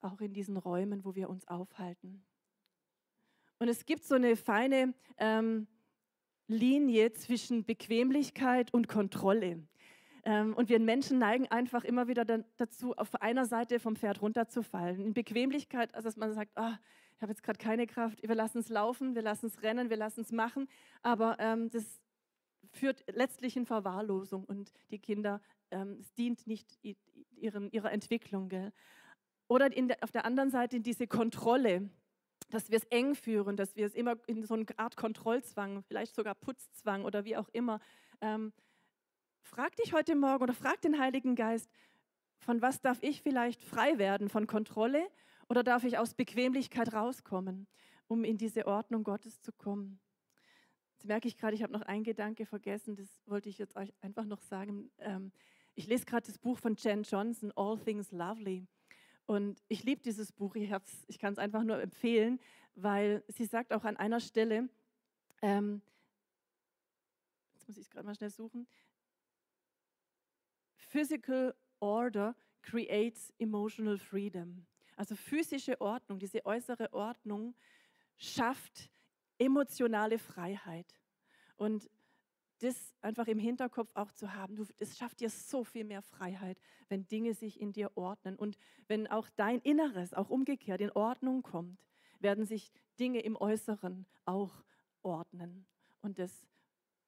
Auch 0.00 0.20
in 0.20 0.32
diesen 0.32 0.56
Räumen, 0.56 1.04
wo 1.04 1.14
wir 1.14 1.28
uns 1.28 1.46
aufhalten. 1.46 2.24
Und 3.58 3.68
es 3.68 3.86
gibt 3.86 4.04
so 4.04 4.14
eine 4.14 4.36
feine 4.36 4.94
ähm, 5.18 5.66
Linie 6.46 7.12
zwischen 7.12 7.64
Bequemlichkeit 7.64 8.72
und 8.72 8.88
Kontrolle. 8.88 9.62
Ähm, 10.24 10.54
und 10.54 10.68
wir 10.68 10.80
Menschen 10.80 11.18
neigen 11.18 11.46
einfach 11.48 11.84
immer 11.84 12.08
wieder 12.08 12.24
dazu, 12.24 12.94
auf 12.96 13.14
einer 13.20 13.46
Seite 13.46 13.78
vom 13.78 13.96
Pferd 13.96 14.22
runterzufallen. 14.22 15.00
In 15.00 15.14
Bequemlichkeit, 15.14 15.94
also 15.94 16.08
dass 16.08 16.16
man 16.16 16.32
sagt, 16.32 16.52
oh, 16.56 16.72
ich 17.16 17.22
habe 17.22 17.32
jetzt 17.32 17.42
gerade 17.42 17.58
keine 17.58 17.86
Kraft, 17.86 18.22
wir 18.22 18.34
lassen 18.34 18.58
es 18.58 18.68
laufen, 18.68 19.14
wir 19.14 19.22
lassen 19.22 19.46
es 19.46 19.62
rennen, 19.62 19.90
wir 19.90 19.96
lassen 19.96 20.22
es 20.22 20.32
machen. 20.32 20.68
Aber 21.02 21.36
ähm, 21.38 21.70
das 21.70 22.00
führt 22.72 23.04
letztlich 23.12 23.56
in 23.56 23.66
Verwahrlosung 23.66 24.44
und 24.44 24.72
die 24.90 24.98
Kinder, 24.98 25.40
ähm, 25.70 25.98
es 26.00 26.12
dient 26.14 26.46
nicht 26.46 26.78
ihren, 27.36 27.70
ihrer 27.70 27.92
Entwicklung. 27.92 28.48
Gell? 28.48 28.72
Oder 29.46 29.70
der, 29.70 29.98
auf 30.00 30.10
der 30.10 30.24
anderen 30.24 30.50
Seite 30.50 30.76
in 30.76 30.82
diese 30.82 31.06
Kontrolle 31.06 31.90
dass 32.50 32.70
wir 32.70 32.78
es 32.78 32.84
eng 32.84 33.14
führen, 33.14 33.56
dass 33.56 33.76
wir 33.76 33.86
es 33.86 33.94
immer 33.94 34.16
in 34.26 34.44
so 34.44 34.54
eine 34.54 34.66
Art 34.76 34.96
Kontrollzwang, 34.96 35.82
vielleicht 35.82 36.14
sogar 36.14 36.34
Putzzwang 36.34 37.04
oder 37.04 37.24
wie 37.24 37.36
auch 37.36 37.48
immer. 37.52 37.80
Ähm, 38.20 38.52
frag 39.42 39.76
dich 39.76 39.92
heute 39.92 40.14
Morgen 40.14 40.42
oder 40.42 40.54
frag 40.54 40.80
den 40.80 40.98
Heiligen 40.98 41.34
Geist, 41.34 41.70
von 42.38 42.60
was 42.60 42.80
darf 42.80 42.98
ich 43.02 43.22
vielleicht 43.22 43.62
frei 43.62 43.98
werden? 43.98 44.28
Von 44.28 44.46
Kontrolle 44.46 45.06
oder 45.48 45.62
darf 45.62 45.84
ich 45.84 45.98
aus 45.98 46.14
Bequemlichkeit 46.14 46.92
rauskommen, 46.92 47.66
um 48.06 48.24
in 48.24 48.36
diese 48.36 48.66
Ordnung 48.66 49.04
Gottes 49.04 49.40
zu 49.40 49.52
kommen? 49.52 49.98
Jetzt 50.92 51.06
merke 51.06 51.28
ich 51.28 51.36
gerade, 51.36 51.54
ich 51.54 51.62
habe 51.62 51.72
noch 51.72 51.82
einen 51.82 52.04
Gedanke 52.04 52.46
vergessen, 52.46 52.96
das 52.96 53.08
wollte 53.26 53.48
ich 53.48 53.58
jetzt 53.58 53.76
euch 53.76 53.92
einfach 54.00 54.24
noch 54.24 54.40
sagen. 54.40 54.90
Ähm, 54.98 55.32
ich 55.74 55.86
lese 55.86 56.04
gerade 56.04 56.26
das 56.26 56.38
Buch 56.38 56.58
von 56.58 56.76
Jen 56.76 57.02
Johnson, 57.02 57.52
All 57.56 57.78
Things 57.78 58.12
Lovely. 58.12 58.66
Und 59.26 59.62
ich 59.68 59.84
liebe 59.84 60.02
dieses 60.02 60.32
Buch, 60.32 60.54
ich, 60.54 60.70
ich 61.06 61.18
kann 61.18 61.32
es 61.32 61.38
einfach 61.38 61.64
nur 61.64 61.80
empfehlen, 61.80 62.40
weil 62.74 63.24
sie 63.28 63.46
sagt 63.46 63.72
auch 63.72 63.84
an 63.84 63.96
einer 63.96 64.20
Stelle, 64.20 64.68
ähm, 65.40 65.80
jetzt 67.54 67.66
muss 67.66 67.76
ich 67.76 67.84
es 67.84 67.90
gerade 67.90 68.06
mal 68.06 68.14
schnell 68.14 68.30
suchen, 68.30 68.66
Physical 70.76 71.54
Order 71.80 72.36
creates 72.62 73.32
emotional 73.38 73.98
freedom. 73.98 74.66
Also 74.96 75.16
physische 75.16 75.80
Ordnung, 75.80 76.18
diese 76.18 76.44
äußere 76.46 76.92
Ordnung 76.92 77.54
schafft 78.16 78.90
emotionale 79.38 80.18
Freiheit. 80.18 80.86
Und 81.56 81.90
das 82.64 82.94
einfach 83.00 83.26
im 83.26 83.38
Hinterkopf 83.38 83.90
auch 83.94 84.12
zu 84.12 84.34
haben, 84.34 84.66
es 84.78 84.96
schafft 84.96 85.20
dir 85.20 85.30
so 85.30 85.64
viel 85.64 85.84
mehr 85.84 86.02
Freiheit, 86.02 86.58
wenn 86.88 87.06
Dinge 87.06 87.34
sich 87.34 87.60
in 87.60 87.72
dir 87.72 87.96
ordnen. 87.96 88.36
Und 88.36 88.56
wenn 88.88 89.06
auch 89.06 89.28
dein 89.36 89.60
Inneres, 89.60 90.14
auch 90.14 90.30
umgekehrt, 90.30 90.80
in 90.80 90.90
Ordnung 90.90 91.42
kommt, 91.42 91.84
werden 92.20 92.44
sich 92.44 92.72
Dinge 92.98 93.20
im 93.20 93.36
Äußeren 93.36 94.06
auch 94.24 94.64
ordnen. 95.02 95.66
Und 96.00 96.18
das 96.18 96.46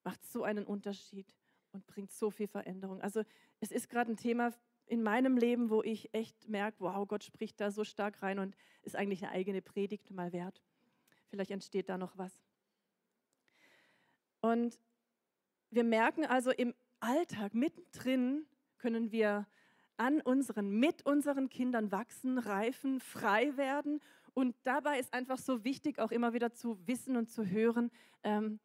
macht 0.05 0.25
so 0.25 0.45
einen 0.45 0.65
Unterschied 0.65 1.27
und 1.73 1.87
bringt 1.87 2.13
so 2.13 2.31
viel 2.31 2.49
Veränderung. 2.49 3.01
Also 3.01 3.23
es 3.61 3.71
ist 3.71 3.89
gerade 3.89 4.13
ein 4.13 4.17
Thema 4.17 4.53
in 4.87 5.03
meinem 5.03 5.37
Leben, 5.37 5.71
wo 5.71 5.83
ich 5.83 6.15
echt 6.15 6.49
merke, 6.49 6.81
wow, 6.81 7.07
Gott 7.09 7.25
spricht 7.25 7.61
da 7.61 7.71
so 7.71 7.85
stark 7.85 8.23
rein 8.23 8.39
und 8.39 8.57
ist 8.83 8.97
eigentlich 8.97 9.25
eine 9.25 9.33
eigene 9.33 9.63
Predigt 9.63 10.11
mal 10.11 10.33
wert. 10.33 10.63
Vielleicht 11.29 11.51
entsteht 11.51 11.89
da 11.89 11.99
noch 11.99 12.17
was. 12.17 12.33
Und 14.41 14.79
wir 15.77 15.85
merken 15.85 16.25
also 16.25 16.51
im 16.51 16.75
Alltag, 17.01 17.55
mittendrin 17.55 18.47
können 18.79 19.13
wir 19.13 19.47
an 19.99 20.23
unseren, 20.23 20.71
mit 20.71 21.05
unseren 21.05 21.51
Kindern 21.51 21.93
wachsen, 21.93 22.39
reifen, 22.39 22.99
frei 22.99 23.59
werden. 23.59 24.01
Und 24.33 24.57
dabei 24.63 24.99
ist 24.99 25.13
einfach 25.13 25.39
so 25.39 25.65
wichtig, 25.65 25.99
auch 25.99 26.11
immer 26.11 26.33
wieder 26.33 26.55
zu 26.55 26.79
wissen 26.87 27.17
und 27.17 27.31
zu 27.31 27.47
hören, 27.47 27.91
ähm, 28.23 28.59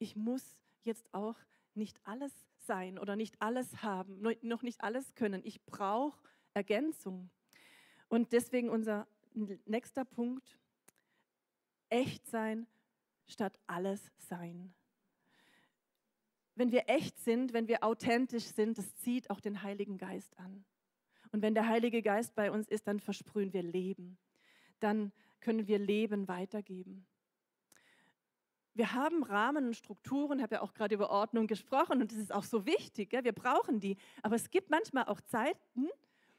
ich 0.00 0.16
muss 0.16 0.58
jetzt 0.82 1.06
auch 1.14 1.36
nicht 1.74 2.00
alles 2.02 2.32
sein 2.56 2.98
oder 2.98 3.14
nicht 3.14 3.40
alles 3.40 3.84
haben, 3.84 4.20
noch 4.42 4.62
nicht 4.62 4.80
alles 4.80 5.14
können. 5.14 5.42
Ich 5.44 5.64
brauche 5.64 6.18
Ergänzung. 6.54 7.30
Und 8.08 8.32
deswegen 8.32 8.68
unser 8.68 9.06
nächster 9.64 10.04
Punkt, 10.04 10.58
echt 11.88 12.26
sein 12.26 12.66
statt 13.28 13.56
alles 13.68 14.10
sein. 14.16 14.74
Wenn 16.58 16.72
wir 16.72 16.88
echt 16.88 17.16
sind, 17.20 17.52
wenn 17.52 17.68
wir 17.68 17.84
authentisch 17.84 18.46
sind, 18.46 18.78
das 18.78 18.96
zieht 18.96 19.30
auch 19.30 19.38
den 19.40 19.62
Heiligen 19.62 19.96
Geist 19.96 20.36
an. 20.40 20.64
Und 21.30 21.40
wenn 21.40 21.54
der 21.54 21.68
Heilige 21.68 22.02
Geist 22.02 22.34
bei 22.34 22.50
uns 22.50 22.66
ist, 22.66 22.88
dann 22.88 22.98
versprühen 22.98 23.52
wir 23.52 23.62
Leben. 23.62 24.18
Dann 24.80 25.12
können 25.38 25.68
wir 25.68 25.78
Leben 25.78 26.26
weitergeben. 26.26 27.06
Wir 28.74 28.92
haben 28.92 29.22
Rahmen 29.22 29.66
und 29.66 29.76
Strukturen, 29.76 30.42
habe 30.42 30.56
ja 30.56 30.62
auch 30.62 30.74
gerade 30.74 30.96
über 30.96 31.10
Ordnung 31.10 31.46
gesprochen 31.46 32.02
und 32.02 32.10
das 32.10 32.18
ist 32.18 32.34
auch 32.34 32.42
so 32.42 32.66
wichtig, 32.66 33.12
wir 33.12 33.32
brauchen 33.32 33.78
die. 33.78 33.96
Aber 34.24 34.34
es 34.34 34.50
gibt 34.50 34.68
manchmal 34.68 35.04
auch 35.04 35.20
Zeiten, 35.20 35.88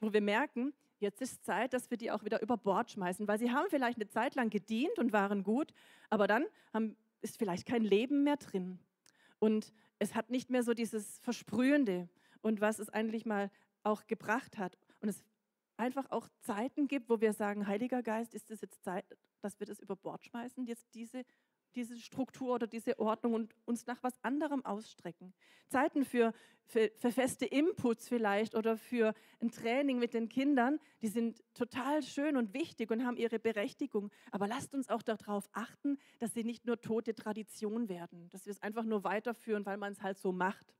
wo 0.00 0.12
wir 0.12 0.20
merken, 0.20 0.74
jetzt 0.98 1.22
ist 1.22 1.46
Zeit, 1.46 1.72
dass 1.72 1.90
wir 1.90 1.96
die 1.96 2.10
auch 2.10 2.24
wieder 2.24 2.42
über 2.42 2.58
Bord 2.58 2.90
schmeißen, 2.90 3.26
weil 3.26 3.38
sie 3.38 3.52
haben 3.52 3.70
vielleicht 3.70 3.96
eine 3.96 4.08
Zeit 4.08 4.34
lang 4.34 4.50
gedient 4.50 4.98
und 4.98 5.14
waren 5.14 5.44
gut, 5.44 5.72
aber 6.10 6.26
dann 6.26 6.44
haben, 6.74 6.94
ist 7.22 7.38
vielleicht 7.38 7.64
kein 7.64 7.84
Leben 7.84 8.22
mehr 8.22 8.36
drin. 8.36 8.78
Und 9.38 9.72
es 10.00 10.14
hat 10.14 10.30
nicht 10.30 10.50
mehr 10.50 10.64
so 10.64 10.74
dieses 10.74 11.18
Versprühende 11.18 12.08
und 12.40 12.60
was 12.60 12.80
es 12.80 12.88
eigentlich 12.88 13.26
mal 13.26 13.50
auch 13.84 14.06
gebracht 14.06 14.58
hat. 14.58 14.76
Und 15.00 15.08
es 15.08 15.22
einfach 15.76 16.10
auch 16.10 16.28
Zeiten 16.40 16.88
gibt, 16.88 17.08
wo 17.08 17.20
wir 17.20 17.32
sagen, 17.32 17.66
Heiliger 17.66 18.02
Geist, 18.02 18.34
ist 18.34 18.50
es 18.50 18.60
jetzt 18.60 18.82
Zeit, 18.82 19.04
dass 19.40 19.60
wir 19.60 19.66
das 19.66 19.78
über 19.78 19.96
Bord 19.96 20.24
schmeißen, 20.24 20.64
jetzt 20.64 20.86
diese 20.94 21.24
diese 21.74 21.96
Struktur 21.98 22.54
oder 22.54 22.66
diese 22.66 22.98
Ordnung 22.98 23.34
und 23.34 23.54
uns 23.64 23.86
nach 23.86 24.02
was 24.02 24.12
anderem 24.22 24.64
ausstrecken. 24.64 25.32
Zeiten 25.68 26.04
für, 26.04 26.32
für, 26.64 26.90
für, 26.96 27.10
feste 27.10 27.46
Inputs 27.46 28.08
vielleicht 28.08 28.54
oder 28.54 28.76
für 28.76 29.14
ein 29.40 29.50
Training 29.50 29.98
mit 29.98 30.14
den 30.14 30.28
Kindern, 30.28 30.78
die 31.02 31.08
sind 31.08 31.42
total 31.54 32.02
schön 32.02 32.36
und 32.36 32.54
wichtig 32.54 32.90
und 32.90 33.04
haben 33.04 33.16
ihre 33.16 33.38
Berechtigung. 33.38 34.10
Aber 34.30 34.46
lasst 34.46 34.74
uns 34.74 34.88
auch 34.88 35.02
darauf 35.02 35.48
achten, 35.52 35.98
dass 36.18 36.34
sie 36.34 36.44
nicht 36.44 36.66
nur 36.66 36.80
tote 36.80 37.14
Tradition 37.14 37.88
werden, 37.88 38.28
dass 38.30 38.46
wir 38.46 38.52
es 38.52 38.62
einfach 38.62 38.84
nur 38.84 39.04
weiterführen, 39.04 39.66
weil 39.66 39.76
man 39.76 39.92
es 39.92 40.02
halt 40.02 40.18
so 40.18 40.32
macht. 40.32 40.74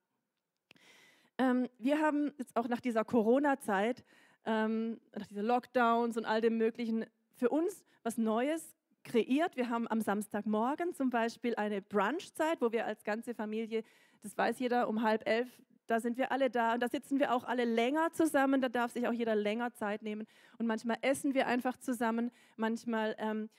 Ähm, 1.38 1.68
wir 1.78 2.00
haben 2.00 2.32
jetzt 2.38 2.54
auch 2.56 2.68
nach 2.68 2.80
dieser 2.80 3.04
Corona-Zeit, 3.04 4.04
ähm, 4.44 5.00
nach 5.14 5.26
diesen 5.26 5.44
Lockdowns 5.44 6.16
und 6.16 6.24
all 6.24 6.40
dem 6.40 6.58
Möglichen, 6.58 7.06
für 7.34 7.48
uns 7.48 7.84
was 8.02 8.18
Neues 8.18 8.76
kreiert. 9.04 9.56
Wir 9.56 9.68
haben 9.68 9.88
am 9.88 10.00
Samstagmorgen 10.00 10.94
zum 10.94 11.10
Beispiel 11.10 11.54
eine 11.56 11.82
Brunchzeit, 11.82 12.60
wo 12.60 12.72
wir 12.72 12.86
als 12.86 13.04
ganze 13.04 13.34
Familie, 13.34 13.82
das 14.22 14.36
weiß 14.36 14.58
jeder, 14.58 14.88
um 14.88 15.02
halb 15.02 15.26
elf, 15.26 15.48
da 15.86 15.98
sind 15.98 16.16
wir 16.18 16.30
alle 16.30 16.50
da 16.50 16.74
und 16.74 16.80
da 16.80 16.88
sitzen 16.88 17.18
wir 17.18 17.34
auch 17.34 17.42
alle 17.42 17.64
länger 17.64 18.12
zusammen. 18.12 18.60
Da 18.60 18.68
darf 18.68 18.92
sich 18.92 19.08
auch 19.08 19.12
jeder 19.12 19.34
länger 19.34 19.72
Zeit 19.72 20.02
nehmen. 20.02 20.26
Und 20.58 20.66
manchmal 20.66 20.98
essen 21.02 21.34
wir 21.34 21.48
einfach 21.48 21.76
zusammen, 21.78 22.30
manchmal 22.56 23.16
ähm, 23.18 23.50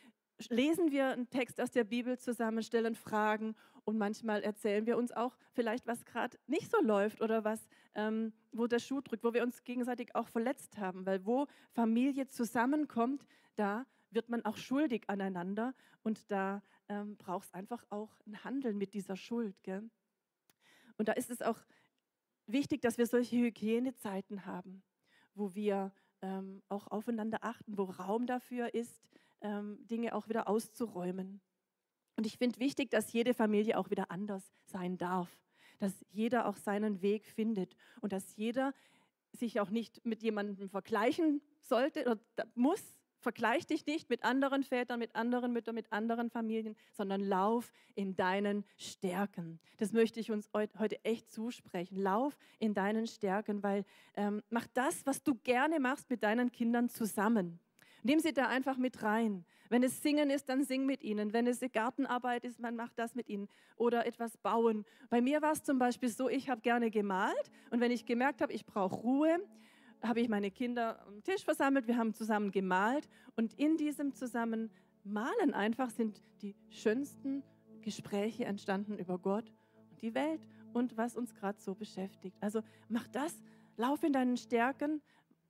lesen 0.50 0.92
wir 0.92 1.10
einen 1.10 1.30
Text 1.30 1.60
aus 1.60 1.72
der 1.72 1.84
Bibel 1.84 2.18
zusammen, 2.18 2.64
stellen 2.64 2.96
Fragen 2.96 3.56
und 3.84 3.98
manchmal 3.98 4.44
erzählen 4.44 4.86
wir 4.86 4.98
uns 4.98 5.12
auch 5.12 5.36
vielleicht, 5.54 5.88
was 5.88 6.06
gerade 6.06 6.38
nicht 6.48 6.72
so 6.72 6.82
läuft 6.82 7.22
oder 7.22 7.44
was, 7.44 7.68
ähm, 7.96 8.34
wo 8.52 8.68
der 8.68 8.80
Schuh 8.80 9.02
drückt, 9.02 9.24
wo 9.24 9.34
wir 9.34 9.44
uns 9.44 9.64
gegenseitig 9.64 10.16
auch 10.16 10.30
verletzt 10.30 10.78
haben. 10.78 11.06
Weil 11.06 11.26
wo 11.26 11.48
Familie 11.74 12.28
zusammenkommt, 12.28 13.26
da 13.56 13.86
wird 14.12 14.30
man 14.30 14.46
auch 14.46 14.58
schuldig 14.58 15.10
aneinander 15.10 15.74
und 16.04 16.30
da 16.32 16.62
ähm, 16.90 17.18
braucht 17.18 17.48
es 17.48 17.54
einfach 17.54 17.86
auch 17.90 18.14
ein 18.28 18.44
Handeln 18.44 18.78
mit 18.78 18.94
dieser 18.94 19.16
Schuld. 19.16 19.56
Gell? 19.64 19.90
Und 20.98 21.08
da 21.08 21.14
ist 21.14 21.30
es 21.30 21.42
auch 21.42 21.60
wichtig, 22.46 22.82
dass 22.82 22.98
wir 22.98 23.08
solche 23.08 23.38
Hygienezeiten 23.38 24.46
haben, 24.46 24.84
wo 25.34 25.56
wir 25.56 25.94
ähm, 26.22 26.62
auch 26.70 26.88
aufeinander 26.88 27.40
achten, 27.42 27.78
wo 27.78 27.84
Raum 27.84 28.28
dafür 28.28 28.74
ist, 28.74 29.02
ähm, 29.42 29.80
Dinge 29.88 30.14
auch 30.14 30.30
wieder 30.30 30.48
auszuräumen. 30.48 31.42
Und 32.16 32.26
ich 32.26 32.38
finde 32.38 32.60
wichtig, 32.60 32.92
dass 32.92 33.12
jede 33.14 33.34
Familie 33.34 33.78
auch 33.78 33.90
wieder 33.90 34.12
anders 34.12 34.54
sein 34.66 34.98
darf, 34.98 35.40
dass 35.80 36.06
jeder 36.10 36.46
auch 36.46 36.58
seinen 36.58 37.02
Weg 37.02 37.26
findet 37.26 37.76
und 38.02 38.14
dass 38.14 38.36
jeder 38.36 38.74
sich 39.32 39.60
auch 39.60 39.70
nicht 39.70 40.06
mit 40.06 40.22
jemandem 40.22 40.70
vergleichen 40.70 41.42
sollte 41.62 42.02
oder 42.02 42.20
muss, 42.54 42.84
Vergleich 43.22 43.68
dich 43.68 43.86
nicht 43.86 44.10
mit 44.10 44.24
anderen 44.24 44.64
Vätern, 44.64 45.00
mit 45.00 45.16
anderen 45.16 45.54
Müttern, 45.54 45.76
mit 45.76 45.92
anderen 45.92 46.30
Familien, 46.30 46.76
sondern 46.92 47.22
lauf 47.22 47.72
in 47.96 48.16
deinen 48.16 48.66
Stärken. 48.78 49.60
Das 49.78 49.94
möchte 49.94 50.20
ich 50.20 50.32
uns 50.32 50.50
heute 50.54 51.04
echt 51.06 51.32
zusprechen. 51.32 51.98
Lauf 51.98 52.38
in 52.60 52.74
deinen 52.74 53.08
Stärken, 53.08 53.62
weil 53.64 53.86
ähm, 54.16 54.42
mach 54.50 54.68
das, 54.74 55.06
was 55.06 55.24
du 55.24 55.36
gerne 55.36 55.80
machst 55.80 56.10
mit 56.10 56.24
deinen 56.24 56.52
Kindern 56.52 56.90
zusammen. 56.90 57.60
Nimm 58.04 58.20
sie 58.20 58.34
da 58.34 58.48
einfach 58.48 58.78
mit 58.78 59.04
rein. 59.04 59.46
Wenn 59.70 59.84
es 59.84 60.02
Singen 60.02 60.30
ist, 60.30 60.50
dann 60.50 60.64
sing 60.64 60.86
mit 60.86 61.04
ihnen. 61.04 61.32
Wenn 61.32 61.48
es 61.48 61.62
Gartenarbeit 61.72 62.44
ist, 62.44 62.60
man 62.60 62.76
macht 62.76 62.98
das 62.98 63.16
mit 63.16 63.30
ihnen. 63.30 63.48
Oder 63.78 64.06
etwas 64.06 64.36
bauen. 64.38 64.84
Bei 65.10 65.22
mir 65.22 65.42
war 65.42 65.54
es 65.54 65.64
zum 65.64 65.80
Beispiel 65.80 66.10
so, 66.10 66.28
ich 66.28 66.50
habe 66.50 66.62
gerne 66.62 66.90
gemalt. 66.90 67.52
Und 67.70 67.80
wenn 67.80 67.92
ich 67.92 68.06
gemerkt 68.06 68.42
habe, 68.42 68.52
ich 68.52 68.66
brauche 68.66 68.96
Ruhe, 68.96 69.40
habe 70.04 70.22
ich 70.22 70.30
meine 70.30 70.52
Kinder 70.52 71.06
am 71.08 71.24
Tisch 71.24 71.44
versammelt, 71.44 71.88
wir 71.88 71.98
haben 71.98 72.14
zusammen 72.14 72.52
gemalt 72.52 73.08
und 73.36 73.54
in 73.54 73.78
diesem 73.78 74.14
Zusammenmalen 74.14 75.54
einfach 75.54 75.90
sind 75.90 76.22
die 76.42 76.56
schönsten 76.70 77.44
Gespräche 77.82 78.46
entstanden 78.46 78.98
über 78.98 79.18
Gott 79.18 79.52
und 79.92 80.02
die 80.02 80.14
Welt 80.14 80.46
und 80.74 80.98
was 80.98 81.16
uns 81.16 81.34
gerade 81.34 81.60
so 81.60 81.76
beschäftigt. 81.76 82.38
Also 82.42 82.62
mach 82.90 83.08
das, 83.08 83.42
lauf 83.78 84.04
in 84.04 84.14
deinen 84.14 84.38
Stärken, 84.38 85.02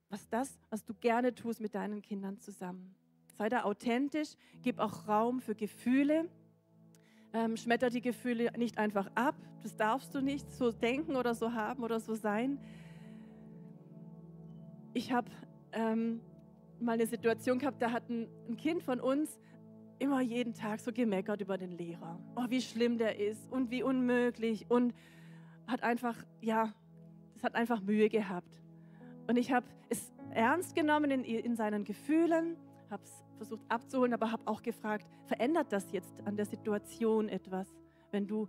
was 0.10 0.28
das, 0.30 0.60
was 0.70 0.84
du 0.84 0.94
gerne 0.94 1.34
tust 1.34 1.62
mit 1.62 1.76
deinen 1.76 2.02
Kindern 2.02 2.40
zusammen. 2.40 2.96
Sei 3.38 3.50
da 3.50 3.64
authentisch, 3.64 4.36
gib 4.62 4.80
auch 4.80 5.08
Raum 5.08 5.40
für 5.40 5.56
Gefühle. 5.56 6.30
Ähm, 7.34 7.56
schmetter 7.56 7.90
die 7.90 8.02
Gefühle 8.02 8.52
nicht 8.58 8.78
einfach 8.78 9.10
ab, 9.16 9.36
das 9.64 9.78
darfst 9.78 10.14
du 10.14 10.22
nicht 10.22 10.52
so 10.52 10.74
denken 10.74 11.16
oder 11.16 11.34
so 11.34 11.54
haben 11.54 11.82
oder 11.82 12.02
so 12.02 12.14
sein, 12.14 12.60
ich 14.94 15.12
habe 15.12 15.30
ähm, 15.72 16.22
mal 16.80 16.94
eine 16.94 17.06
Situation 17.06 17.60
gehabt, 17.60 17.82
da 17.82 17.92
hat 17.92 18.10
ein, 18.10 18.28
ein 18.48 18.58
Kind 18.58 18.84
von 18.84 19.00
uns 19.00 19.40
immer 20.00 20.22
jeden 20.22 20.54
Tag 20.54 20.80
so 20.80 20.92
gemeckert 20.92 21.42
über 21.42 21.58
den 21.58 21.72
Lehrer. 21.72 22.20
Oh, 22.36 22.46
wie 22.50 22.62
schlimm 22.62 22.98
der 22.98 23.20
ist 23.20 23.52
und 23.52 23.70
wie 23.70 23.84
unmöglich 23.84 24.66
und 24.70 24.94
hat 25.68 25.84
einfach, 25.84 26.16
ja, 26.42 26.74
es 27.36 27.44
hat 27.44 27.56
einfach 27.56 27.82
Mühe 27.82 28.10
gehabt. 28.10 28.62
Und 29.28 29.38
ich 29.38 29.52
habe 29.52 29.66
es 29.90 30.12
ernst 30.32 30.76
genommen 30.76 31.12
in, 31.12 31.24
in 31.24 31.56
seinen 31.56 31.84
Gefühlen, 31.84 32.58
habe 32.90 33.04
es 33.04 33.24
versucht 33.38 33.64
abzuholen, 33.70 34.14
aber 34.14 34.32
habe 34.32 34.46
auch 34.48 34.62
gefragt, 34.62 35.08
verändert 35.26 35.72
das 35.72 35.92
jetzt 35.92 36.14
an 36.26 36.36
der 36.36 36.46
Situation 36.46 37.30
etwas, 37.30 37.68
wenn 38.12 38.28
du 38.28 38.48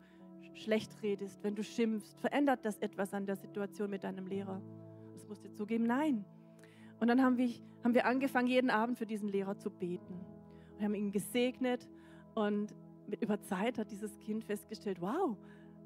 schlecht 0.54 1.02
redest, 1.02 1.42
wenn 1.42 1.54
du 1.54 1.62
schimpfst, 1.62 2.18
verändert 2.20 2.64
das 2.64 2.78
etwas 2.78 3.14
an 3.14 3.26
der 3.26 3.36
Situation 3.36 3.90
mit 3.90 4.04
deinem 4.04 4.26
Lehrer? 4.26 4.60
Das 5.22 5.28
musste 5.28 5.52
zugeben, 5.52 5.84
nein. 5.84 6.24
Und 6.98 7.06
dann 7.06 7.22
haben 7.22 7.36
wir, 7.38 7.48
haben 7.84 7.94
wir 7.94 8.06
angefangen, 8.06 8.48
jeden 8.48 8.70
Abend 8.70 8.98
für 8.98 9.06
diesen 9.06 9.28
Lehrer 9.28 9.56
zu 9.56 9.70
beten. 9.70 10.18
Wir 10.76 10.86
haben 10.86 10.96
ihn 10.96 11.12
gesegnet 11.12 11.88
und 12.34 12.74
mit 13.06 13.22
über 13.22 13.40
Zeit 13.40 13.78
hat 13.78 13.92
dieses 13.92 14.18
Kind 14.18 14.42
festgestellt, 14.42 15.00
wow, 15.00 15.36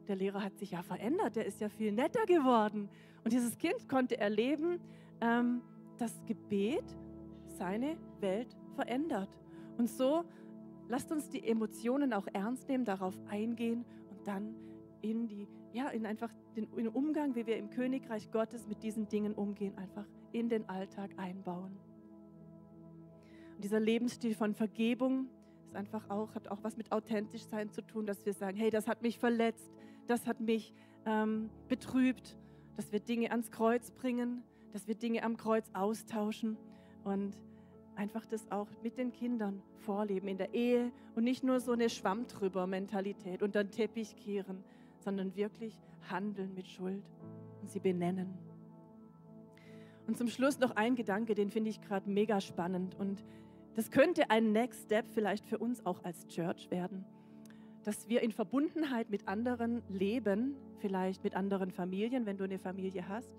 der 0.09 0.17
Lehrer 0.17 0.43
hat 0.43 0.57
sich 0.57 0.71
ja 0.71 0.83
verändert, 0.83 1.37
der 1.37 1.45
ist 1.45 1.61
ja 1.61 1.69
viel 1.69 1.93
netter 1.93 2.25
geworden. 2.25 2.89
Und 3.25 3.33
dieses 3.35 3.59
Kind 3.59 3.91
konnte 3.91 4.17
erleben, 4.17 4.81
ähm, 5.21 5.61
dass 5.99 6.25
Gebet 6.25 6.85
seine 7.47 7.99
Welt 8.21 8.57
verändert. 8.75 9.29
Und 9.77 9.91
so 9.91 10.25
lasst 10.89 11.13
uns 11.13 11.29
die 11.29 11.47
Emotionen 11.47 12.15
auch 12.15 12.27
ernst 12.33 12.69
nehmen, 12.69 12.87
darauf 12.87 13.19
eingehen 13.29 13.85
und 14.11 14.27
dann 14.27 14.55
in 15.03 15.27
die, 15.29 15.47
ja, 15.77 15.89
in 15.89 16.07
einfach 16.07 16.33
den, 16.57 16.67
in 16.77 16.89
Umgang, 16.89 17.35
wie 17.35 17.47
wir 17.47 17.59
im 17.59 17.69
Königreich 17.69 18.31
Gottes 18.31 18.67
mit 18.67 18.83
diesen 18.83 19.09
Dingen 19.09 19.35
umgehen, 19.35 19.77
einfach 19.77 20.07
in 20.33 20.49
den 20.49 20.67
Alltag 20.71 21.11
einbauen. 21.19 21.77
Und 23.55 23.63
dieser 23.63 23.79
Lebensstil 23.79 24.35
von 24.35 24.55
Vergebung 24.55 25.29
ist 25.67 25.77
einfach 25.77 26.09
auch, 26.09 26.35
hat 26.35 26.49
auch 26.49 26.63
was 26.63 26.79
mit 26.79 26.93
authentisch 26.93 27.45
sein 27.45 27.71
zu 27.71 27.83
tun, 27.83 28.07
dass 28.07 28.25
wir 28.25 28.33
sagen, 28.33 28.57
hey, 28.57 28.71
das 28.71 28.89
hat 28.89 29.03
mich 29.03 29.19
verletzt, 29.19 29.71
das 30.07 30.27
hat 30.27 30.41
mich 30.41 30.73
ähm, 31.05 31.51
betrübt, 31.69 32.39
dass 32.77 32.91
wir 32.91 33.01
Dinge 33.01 33.31
ans 33.31 33.51
Kreuz 33.51 33.91
bringen, 33.91 34.43
dass 34.73 34.89
wir 34.89 34.95
Dinge 34.95 35.23
am 35.25 35.37
Kreuz 35.37 35.69
austauschen 35.75 36.57
und 37.05 37.37
einfach 37.97 38.25
das 38.25 38.51
auch 38.51 38.69
mit 38.83 38.97
den 38.97 39.13
Kindern 39.13 39.63
vorleben 39.77 40.29
in 40.29 40.39
der 40.39 40.55
Ehe 40.55 40.91
und 41.15 41.25
nicht 41.25 41.45
nur 41.45 41.61
so 41.61 41.73
eine 41.73 41.91
Schwamm 41.91 42.27
drüber 42.27 42.67
Mentalität 42.67 43.43
unter 43.43 43.63
den 43.63 43.71
Teppich 43.71 44.17
kehren, 44.17 44.65
sondern 45.07 45.37
wirklich 45.37 45.73
handeln 46.11 46.53
mit 46.57 46.67
Schuld 46.67 47.05
und 47.63 47.71
sie 47.71 47.79
benennen. 47.79 48.35
Und 50.09 50.19
zum 50.19 50.27
Schluss 50.27 50.59
noch 50.59 50.75
ein 50.75 50.97
Gedanke, 50.97 51.37
den 51.37 51.49
finde 51.49 51.71
ich 51.71 51.81
gerade 51.81 52.11
mega 52.11 52.41
spannend 52.41 52.97
und 52.99 53.25
das 53.77 53.93
könnte 53.93 54.31
ein 54.31 54.51
Next 54.51 54.87
Step 54.87 55.07
vielleicht 55.07 55.47
für 55.47 55.59
uns 55.59 55.87
auch 55.87 56.03
als 56.03 56.27
Church 56.27 56.73
werden, 56.73 57.05
dass 57.85 58.09
wir 58.09 58.21
in 58.21 58.33
Verbundenheit 58.33 59.09
mit 59.09 59.29
anderen 59.29 59.81
leben, 59.89 60.57
vielleicht 60.81 61.23
mit 61.23 61.37
anderen 61.37 61.71
Familien, 61.71 62.27
wenn 62.27 62.37
du 62.37 62.43
eine 62.43 62.59
Familie 62.59 63.09
hast, 63.09 63.31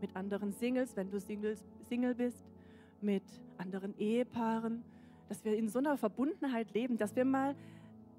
mit 0.00 0.14
anderen 0.14 0.52
Singles, 0.52 0.94
wenn 0.94 1.10
du 1.10 1.18
Singles, 1.18 1.64
Single 1.88 2.14
bist, 2.14 2.44
mit 3.00 3.24
anderen 3.58 3.98
Ehepaaren, 3.98 4.84
dass 5.28 5.44
wir 5.44 5.56
in 5.56 5.68
so 5.68 5.80
einer 5.80 5.96
Verbundenheit 5.96 6.72
leben, 6.72 6.98
dass 6.98 7.16
wir 7.16 7.24
mal 7.24 7.56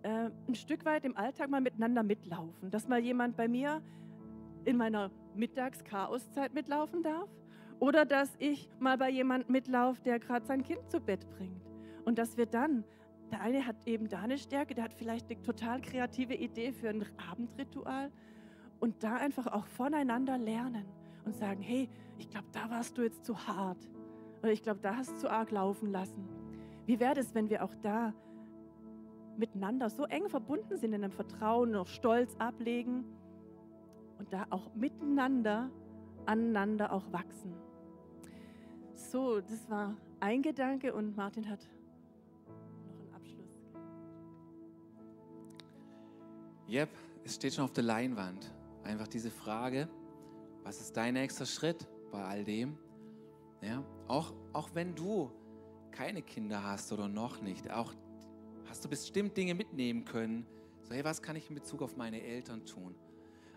äh, 0.05 0.29
ein 0.47 0.55
Stück 0.55 0.85
weit 0.85 1.03
im 1.03 1.17
Alltag 1.17 1.49
mal 1.49 1.61
miteinander 1.61 2.03
mitlaufen, 2.03 2.69
dass 2.69 2.87
mal 2.87 2.99
jemand 2.99 3.35
bei 3.35 3.47
mir 3.47 3.81
in 4.63 4.77
meiner 4.77 5.09
Mittagschaoszeit 5.35 6.53
mitlaufen 6.53 7.01
darf. 7.03 7.29
Oder 7.79 8.05
dass 8.05 8.33
ich 8.37 8.69
mal 8.79 8.97
bei 8.97 9.09
jemandem 9.09 9.51
mitlaufe, 9.51 10.01
der 10.03 10.19
gerade 10.19 10.45
sein 10.45 10.63
Kind 10.63 10.89
zu 10.89 11.01
Bett 11.01 11.29
bringt. 11.31 11.61
Und 12.05 12.17
dass 12.17 12.37
wir 12.37 12.45
dann 12.45 12.85
der 13.31 13.41
eine 13.41 13.65
hat 13.65 13.75
eben 13.87 14.07
da 14.07 14.19
eine 14.19 14.37
Stärke, 14.37 14.75
der 14.75 14.83
hat 14.83 14.93
vielleicht 14.93 15.29
eine 15.31 15.41
total 15.41 15.81
kreative 15.81 16.35
Idee 16.35 16.71
für 16.71 16.89
ein 16.89 17.03
Abendritual. 17.29 18.11
Und 18.79 19.03
da 19.03 19.15
einfach 19.15 19.47
auch 19.47 19.65
voneinander 19.65 20.37
lernen 20.37 20.85
und 21.25 21.35
sagen, 21.35 21.61
hey, 21.61 21.89
ich 22.19 22.29
glaube, 22.29 22.47
da 22.51 22.69
warst 22.69 22.97
du 22.97 23.01
jetzt 23.01 23.25
zu 23.25 23.47
hart. 23.47 23.89
Oder 24.43 24.51
ich 24.51 24.61
glaube, 24.61 24.79
da 24.81 24.95
hast 24.97 25.11
du 25.13 25.17
zu 25.17 25.31
arg 25.31 25.49
laufen 25.49 25.91
lassen. 25.91 26.29
Wie 26.85 26.99
wäre 26.99 27.19
es, 27.19 27.33
wenn 27.33 27.49
wir 27.49 27.63
auch 27.63 27.73
da 27.81 28.13
miteinander 29.37 29.89
so 29.89 30.05
eng 30.05 30.29
verbunden 30.29 30.77
sind 30.77 30.93
in 30.93 31.03
einem 31.03 31.11
Vertrauen, 31.11 31.71
noch 31.71 31.87
Stolz 31.87 32.35
ablegen 32.37 33.05
und 34.17 34.31
da 34.31 34.45
auch 34.49 34.73
miteinander, 34.75 35.69
aneinander 36.25 36.91
auch 36.91 37.11
wachsen. 37.11 37.53
So, 38.93 39.41
das 39.41 39.69
war 39.69 39.95
ein 40.19 40.41
Gedanke 40.41 40.93
und 40.93 41.15
Martin 41.15 41.49
hat 41.49 41.59
noch 42.87 42.99
einen 42.99 43.13
Abschluss. 43.13 43.61
Yep, 46.69 46.89
es 47.23 47.35
steht 47.35 47.53
schon 47.53 47.65
auf 47.65 47.73
der 47.73 47.83
Leinwand. 47.83 48.51
Einfach 48.83 49.07
diese 49.07 49.31
Frage, 49.31 49.89
was 50.63 50.79
ist 50.79 50.95
dein 50.95 51.13
nächster 51.13 51.45
Schritt 51.45 51.87
bei 52.11 52.23
all 52.23 52.43
dem? 52.43 52.77
Ja, 53.61 53.83
auch, 54.07 54.33
auch 54.53 54.69
wenn 54.73 54.95
du 54.95 55.31
keine 55.91 56.21
Kinder 56.21 56.63
hast 56.63 56.91
oder 56.91 57.07
noch 57.07 57.41
nicht, 57.41 57.71
auch 57.71 57.93
hast 58.75 58.83
du 58.83 58.89
bestimmt 58.89 59.37
Dinge 59.37 59.53
mitnehmen 59.53 60.03
können. 60.03 60.45
So, 60.81 60.93
hey, 60.93 61.01
was 61.05 61.21
kann 61.21 61.37
ich 61.37 61.47
in 61.47 61.55
Bezug 61.55 61.81
auf 61.81 61.95
meine 61.95 62.21
Eltern 62.21 62.65
tun? 62.65 62.93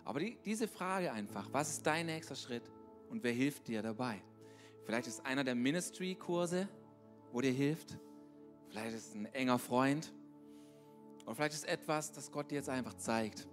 Aber 0.05 0.21
die, 0.21 0.37
diese 0.45 0.65
Frage 0.65 1.11
einfach, 1.11 1.49
was 1.51 1.71
ist 1.71 1.85
dein 1.85 2.05
nächster 2.05 2.35
Schritt 2.35 2.63
und 3.09 3.21
wer 3.21 3.33
hilft 3.33 3.67
dir 3.67 3.81
dabei? 3.81 4.21
Vielleicht 4.85 5.07
ist 5.07 5.25
einer 5.25 5.43
der 5.43 5.55
Ministry-Kurse, 5.55 6.69
wo 7.33 7.41
dir 7.41 7.51
hilft. 7.51 7.97
Vielleicht 8.69 8.95
ist 8.95 9.13
ein 9.13 9.25
enger 9.33 9.59
Freund. 9.59 10.13
Oder 11.25 11.35
vielleicht 11.35 11.55
ist 11.55 11.67
etwas, 11.67 12.13
das 12.13 12.31
Gott 12.31 12.49
dir 12.49 12.55
jetzt 12.55 12.69
einfach 12.69 12.93
zeigt. 12.93 13.45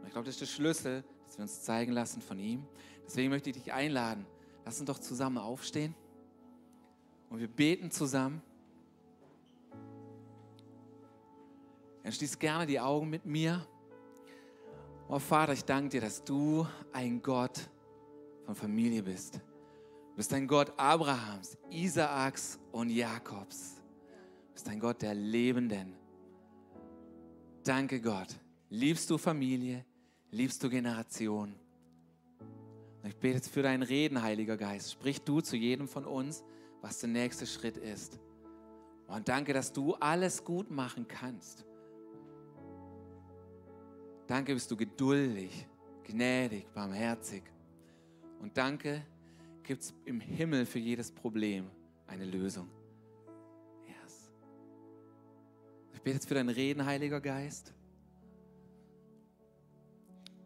Und 0.00 0.06
ich 0.06 0.12
glaube, 0.12 0.26
das 0.26 0.34
ist 0.34 0.42
der 0.42 0.46
Schlüssel, 0.46 1.04
dass 1.24 1.38
wir 1.38 1.44
uns 1.44 1.62
zeigen 1.62 1.92
lassen 1.92 2.20
von 2.20 2.38
ihm. 2.38 2.66
Deswegen 3.06 3.30
möchte 3.30 3.48
ich 3.48 3.56
dich 3.56 3.72
einladen. 3.72 4.26
Lass 4.66 4.78
uns 4.78 4.88
doch 4.88 4.98
zusammen 4.98 5.38
aufstehen. 5.38 5.94
Und 7.30 7.40
wir 7.40 7.48
beten 7.48 7.90
zusammen. 7.90 8.42
Dann 12.04 12.12
schließ 12.12 12.38
gerne 12.38 12.66
die 12.66 12.78
Augen 12.78 13.08
mit 13.08 13.24
mir. 13.24 13.66
Oh 15.08 15.18
Vater, 15.18 15.54
ich 15.54 15.64
danke 15.64 15.88
dir, 15.88 16.00
dass 16.02 16.22
du 16.22 16.66
ein 16.92 17.22
Gott 17.22 17.68
von 18.44 18.54
Familie 18.54 19.02
bist. 19.02 19.36
Du 19.36 20.16
bist 20.16 20.32
ein 20.34 20.46
Gott 20.46 20.72
Abrahams, 20.76 21.56
Isaaks 21.70 22.60
und 22.72 22.90
Jakobs. 22.90 23.76
Du 24.48 24.52
bist 24.52 24.68
ein 24.68 24.78
Gott 24.78 25.00
der 25.00 25.14
Lebenden. 25.14 25.96
Danke 27.64 28.00
Gott. 28.02 28.28
Liebst 28.68 29.08
du 29.08 29.16
Familie? 29.16 29.86
Liebst 30.30 30.62
du 30.62 30.68
Generation? 30.68 31.54
Ich 33.02 33.16
bete 33.16 33.36
jetzt 33.36 33.48
für 33.48 33.62
deinen 33.62 33.82
Reden, 33.82 34.22
Heiliger 34.22 34.58
Geist. 34.58 34.92
Sprich 34.92 35.22
du 35.22 35.40
zu 35.40 35.56
jedem 35.56 35.88
von 35.88 36.04
uns, 36.04 36.44
was 36.82 36.98
der 36.98 37.08
nächste 37.08 37.46
Schritt 37.46 37.78
ist. 37.78 38.20
Und 39.06 39.26
danke, 39.28 39.54
dass 39.54 39.72
du 39.72 39.94
alles 39.94 40.44
gut 40.44 40.70
machen 40.70 41.08
kannst. 41.08 41.64
Danke, 44.26 44.54
bist 44.54 44.70
du 44.70 44.76
geduldig, 44.76 45.66
gnädig, 46.04 46.72
barmherzig. 46.72 47.42
Und 48.40 48.56
danke, 48.56 49.04
gibt 49.62 49.82
es 49.82 49.94
im 50.06 50.20
Himmel 50.20 50.64
für 50.64 50.78
jedes 50.78 51.10
Problem 51.10 51.70
eine 52.06 52.24
Lösung. 52.24 52.68
Yes. 53.86 54.30
Ich 55.92 56.00
bete 56.00 56.16
jetzt 56.16 56.28
für 56.28 56.34
dein 56.34 56.48
Reden, 56.48 56.86
Heiliger 56.86 57.20
Geist, 57.20 57.74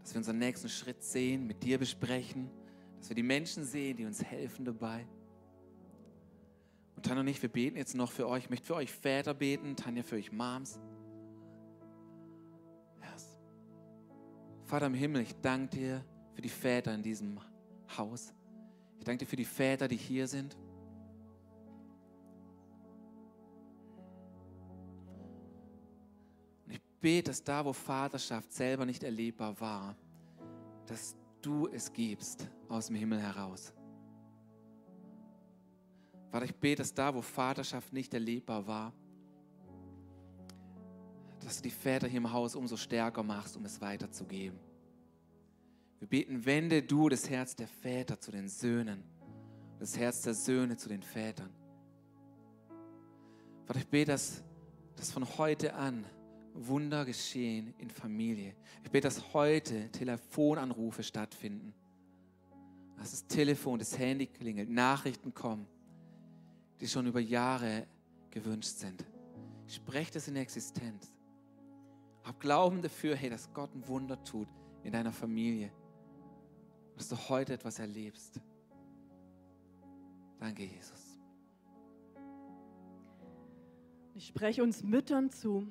dass 0.01 0.13
wir 0.13 0.19
unseren 0.19 0.39
nächsten 0.39 0.69
Schritt 0.69 1.03
sehen, 1.05 1.47
mit 1.47 1.63
dir 1.63 1.79
besprechen, 1.79 2.51
dass 2.99 3.11
wir 3.11 3.17
die 3.17 3.23
Menschen 3.23 3.65
sehen, 3.65 3.97
die 3.97 4.07
uns 4.07 4.25
helfen 4.25 4.65
dabei. 4.65 5.07
Und 6.97 7.07
Tanja 7.07 7.21
und 7.21 7.29
ich, 7.29 7.41
wir 7.41 7.49
beten 7.49 7.77
jetzt 7.77 7.95
noch 7.95 8.11
für 8.11 8.27
euch. 8.27 8.45
Ich 8.45 8.51
möchte 8.51 8.67
für 8.67 8.75
euch 8.75 8.91
Väter 8.91 9.35
beten, 9.35 9.77
Tanja 9.77 10.03
für 10.03 10.17
euch 10.17 10.33
Moms. 10.33 10.81
Vater 14.69 14.85
im 14.85 14.95
Himmel, 14.95 15.23
ich 15.23 15.35
danke 15.41 15.79
dir 15.79 16.05
für 16.35 16.43
die 16.43 16.51
Väter 16.51 16.95
in 16.95 17.03
diesem 17.03 17.41
Haus. 17.97 18.35
Ich 18.99 19.05
danke 19.05 19.25
dir 19.25 19.27
für 19.27 19.37
die 19.37 19.47
Väter, 19.47 19.89
die 19.89 19.97
hier 19.97 20.29
sind. 20.29 20.59
Und 26.67 26.73
ich 26.73 26.83
bete, 27.01 27.31
dass 27.31 27.43
da, 27.43 27.65
wo 27.65 27.73
Vaterschaft 27.73 28.53
selber 28.53 28.85
nicht 28.85 29.03
erlebbar 29.05 29.59
war, 29.59 29.97
dass 30.85 31.17
du 31.41 31.67
es 31.69 31.91
gibst 31.91 32.47
aus 32.69 32.89
dem 32.89 32.97
Himmel 32.97 33.23
heraus. 33.23 33.73
Vater, 36.31 36.45
ich 36.45 36.55
bete, 36.55 36.83
dass 36.83 36.93
da, 36.93 37.15
wo 37.15 37.23
Vaterschaft 37.23 37.95
nicht 37.95 38.13
erlebbar 38.13 38.67
war, 38.67 38.93
dass 41.49 41.57
du 41.57 41.63
die 41.63 41.71
Väter 41.71 42.07
hier 42.07 42.19
im 42.19 42.31
Haus 42.31 42.55
umso 42.55 42.77
stärker 42.77 43.23
machst, 43.23 43.57
um 43.57 43.65
es 43.65 43.81
weiterzugeben. 43.81 44.61
Wir 45.99 46.07
beten, 46.07 46.45
wende 46.45 46.83
du 46.83 47.09
das 47.09 47.31
Herz 47.31 47.57
der 47.57 47.69
Väter 47.69 48.21
zu 48.21 48.31
den 48.31 48.49
Söhnen, 48.51 49.03
das 49.79 49.97
Herz 49.97 50.21
der 50.21 50.35
Söhne 50.35 50.77
zu 50.77 50.91
den 50.91 51.03
Vätern. 51.03 51.49
Vater, 53.65 53.79
ich 53.79 53.87
bete, 53.87 54.11
dass, 54.13 54.43
dass 54.97 55.11
von 55.11 55.27
heute 55.39 55.73
an 55.73 56.05
Wunder 56.53 57.07
geschehen 57.07 57.73
in 57.79 57.89
Familie. 57.89 58.55
Ich 58.85 58.91
bete, 58.91 59.09
dass 59.09 59.33
heute 59.33 59.91
Telefonanrufe 59.91 61.03
stattfinden. 61.03 61.73
Dass 62.99 63.13
das 63.13 63.27
Telefon, 63.27 63.79
das 63.79 63.99
Handy 63.99 64.27
klingelt, 64.27 64.69
Nachrichten 64.69 65.33
kommen, 65.33 65.67
die 66.79 66.89
schon 66.89 67.07
über 67.07 67.21
Jahre 67.21 67.87
gewünscht 68.31 68.77
sind. 68.77 69.03
Ich 69.67 69.77
spreche 69.77 70.13
das 70.13 70.29
in 70.29 70.37
Existenz. 70.37 71.18
Hab 72.29 72.41
Glauben 72.41 72.83
dafür, 72.83 73.17
hey, 73.17 73.31
dass 73.31 73.51
Gott 73.55 73.75
ein 73.75 73.89
Wunder 73.89 74.23
tut 74.23 74.49
in 74.83 74.93
deiner 74.93 75.13
Familie. 75.13 75.73
Dass 76.95 77.09
du 77.09 77.17
heute 77.17 77.55
etwas 77.55 77.79
erlebst. 77.79 78.39
Danke, 80.39 80.65
Jesus. 80.65 81.19
Ich 84.15 84.27
spreche 84.27 84.63
uns 84.63 84.83
Müttern 84.83 85.31
zu. 85.31 85.67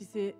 Diese 0.00 0.34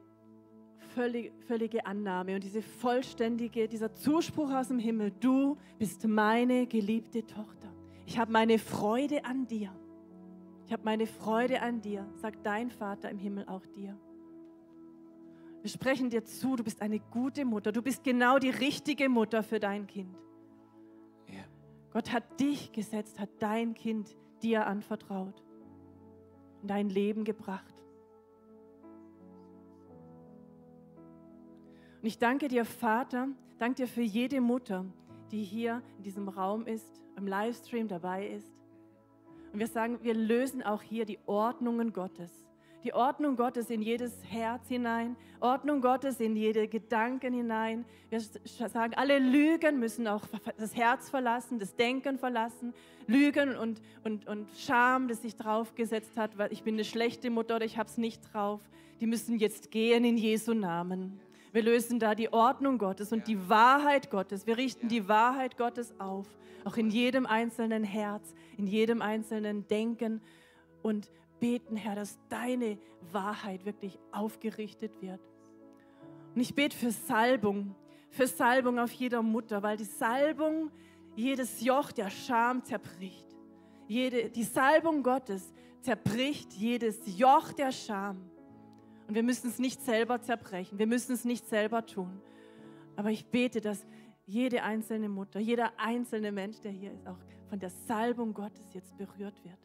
völlig, 0.97 1.33
völlige 1.47 1.87
Annahme 1.87 2.35
und 2.35 2.43
diese 2.43 2.63
vollständige, 2.63 3.69
dieser 3.69 3.95
Zuspruch 3.95 4.51
aus 4.51 4.69
dem 4.69 4.81
Himmel. 4.81 5.13
Du 5.21 5.57
bist 5.79 6.05
meine 6.05 6.67
geliebte 6.67 7.25
Tochter. 7.25 7.73
Ich 8.07 8.19
habe 8.19 8.33
meine 8.33 8.59
Freude 8.59 9.25
an 9.25 9.47
dir. 9.47 9.71
Ich 10.69 10.73
habe 10.75 10.85
meine 10.85 11.07
Freude 11.07 11.63
an 11.63 11.81
dir, 11.81 12.07
sagt 12.17 12.45
dein 12.45 12.71
Vater 12.71 13.09
im 13.09 13.17
Himmel 13.17 13.49
auch 13.49 13.65
dir. 13.65 13.99
Wir 15.63 15.71
sprechen 15.71 16.11
dir 16.11 16.27
zu, 16.27 16.57
du 16.57 16.63
bist 16.63 16.83
eine 16.83 17.01
gute 17.01 17.47
Mutter. 17.47 17.73
Du 17.73 17.81
bist 17.81 18.05
genau 18.05 18.39
die 18.39 18.51
richtige 18.51 19.09
Mutter 19.09 19.43
für 19.43 19.61
dein 19.61 19.87
Kind. 19.87 20.15
Ja. 21.27 21.43
Gott 21.91 22.13
hat 22.13 22.39
dich 22.39 22.71
gesetzt, 22.71 23.19
hat 23.19 23.31
dein 23.39 23.73
Kind 23.73 24.15
dir 24.43 24.67
anvertraut 24.67 25.43
und 26.61 26.69
dein 26.69 26.91
Leben 26.91 27.25
gebracht. 27.25 27.75
Und 32.03 32.07
ich 32.07 32.19
danke 32.19 32.49
dir, 32.49 32.67
Vater, 32.67 33.29
danke 33.57 33.77
dir 33.77 33.89
für 33.89 34.03
jede 34.03 34.43
Mutter, 34.43 34.85
die 35.31 35.45
hier 35.45 35.81
in 35.97 36.03
diesem 36.03 36.29
Raum 36.29 36.67
ist, 36.67 37.01
im 37.17 37.27
Livestream 37.27 37.89
dabei 37.89 38.29
ist. 38.29 38.58
Und 39.53 39.59
wir 39.59 39.67
sagen, 39.67 39.99
wir 40.03 40.15
lösen 40.15 40.63
auch 40.63 40.83
hier 40.83 41.05
die 41.05 41.19
Ordnungen 41.27 41.93
Gottes. 41.93 42.31
Die 42.85 42.95
Ordnung 42.95 43.35
Gottes 43.35 43.71
in 43.71 43.83
jedes 43.83 44.23
Herz 44.25 44.69
hinein, 44.69 45.17
Ordnung 45.41 45.81
Gottes 45.81 46.21
in 46.21 46.37
jede 46.37 46.69
Gedanken 46.69 47.35
hinein. 47.35 47.85
Wir 48.09 48.21
sagen, 48.69 48.95
alle 48.95 49.19
Lügen 49.19 49.81
müssen 49.81 50.07
auch 50.07 50.23
das 50.57 50.77
Herz 50.77 51.11
verlassen, 51.11 51.59
das 51.59 51.75
Denken 51.75 52.19
verlassen. 52.19 52.73
Lügen 53.09 53.57
und, 53.57 53.81
und, 54.05 54.29
und 54.29 54.49
Scham, 54.57 55.09
das 55.09 55.23
sich 55.23 55.35
draufgesetzt 55.35 56.17
hat, 56.17 56.39
weil 56.39 56.53
ich 56.53 56.63
bin 56.63 56.77
eine 56.77 56.85
schlechte 56.85 57.31
Mutter 57.31 57.57
oder 57.57 57.65
ich 57.65 57.79
habe 57.79 57.89
es 57.89 57.99
nicht 57.99 58.23
drauf, 58.33 58.61
die 59.01 59.07
müssen 59.07 59.39
jetzt 59.39 59.71
gehen 59.73 60.05
in 60.05 60.17
Jesu 60.17 60.55
Namen. 60.55 61.21
Wir 61.53 61.63
lösen 61.63 61.99
da 61.99 62.15
die 62.15 62.33
Ordnung 62.33 62.79
Gottes 62.79 63.13
und 63.13 63.27
die 63.27 63.49
Wahrheit 63.49 64.11
Gottes. 64.11 64.47
Wir 64.47 64.57
richten 64.57 64.89
die 64.89 65.09
Wahrheit 65.09 65.57
Gottes 65.57 65.95
auf, 65.99 66.27
auch 66.65 66.77
in 66.77 66.91
jedem 66.91 67.27
einzelnen 67.27 67.85
Herz, 67.85 68.35
in 68.57 68.67
jedem 68.67 69.01
einzelnen 69.01 69.67
Denken 69.69 70.21
und 70.83 71.11
beten, 71.41 71.77
Herr, 71.77 71.95
dass 71.95 72.19
deine 72.29 72.79
Wahrheit 73.13 73.65
wirklich 73.65 73.99
aufgerichtet 74.13 75.01
wird. 75.01 75.21
Und 76.35 76.41
ich 76.41 76.55
bete 76.55 76.77
für 76.77 76.91
Salbung, 76.91 77.75
für 78.11 78.27
Salbung 78.27 78.79
auf 78.79 78.93
jeder 78.93 79.23
Mutter, 79.23 79.63
weil 79.63 79.77
die 79.77 79.85
Salbung 79.85 80.71
jedes 81.17 81.61
Joch 81.63 81.93
der 81.93 82.11
Scham 82.11 82.65
zerbricht. 82.65 83.27
Jede, 83.87 84.31
die 84.31 84.45
Salbung 84.45 85.03
Gottes 85.03 85.53
zerbricht 85.81 86.53
jedes 86.53 87.01
Joch 87.19 87.53
der 87.53 87.73
Scham. 87.73 88.31
Und 89.09 89.15
wir 89.15 89.23
müssen 89.23 89.49
es 89.49 89.59
nicht 89.59 89.81
selber 89.83 90.21
zerbrechen, 90.21 90.79
wir 90.79 90.87
müssen 90.87 91.13
es 91.13 91.25
nicht 91.25 91.49
selber 91.49 91.85
tun. 91.87 92.21
Aber 92.95 93.11
ich 93.11 93.25
bete, 93.27 93.63
dass 93.63 93.87
jede 94.27 94.63
einzelne 94.63 95.09
Mutter, 95.09 95.41
jeder 95.41 95.73
einzelne 95.79 96.31
Mensch, 96.31 96.61
der 96.61 96.73
hier 96.73 96.93
ist, 96.93 97.07
auch 97.07 97.19
von 97.49 97.59
der 97.59 97.71
Salbung 97.71 98.35
Gottes 98.35 98.75
jetzt 98.75 98.95
berührt 98.99 99.43
wird. 99.43 99.59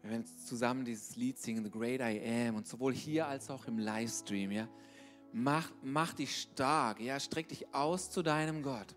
Wir 0.00 0.10
werden 0.10 0.24
zusammen 0.24 0.84
dieses 0.84 1.16
Lied 1.16 1.38
singen, 1.38 1.64
The 1.64 1.70
Great 1.70 2.00
I 2.00 2.46
Am, 2.46 2.54
und 2.54 2.68
sowohl 2.68 2.94
hier 2.94 3.26
als 3.26 3.50
auch 3.50 3.66
im 3.66 3.78
Livestream, 3.78 4.52
ja. 4.52 4.68
Mach, 5.32 5.72
mach 5.82 6.14
dich 6.14 6.40
stark, 6.40 7.00
ja, 7.00 7.18
streck 7.18 7.48
dich 7.48 7.74
aus 7.74 8.10
zu 8.10 8.22
deinem 8.22 8.62
Gott. 8.62 8.94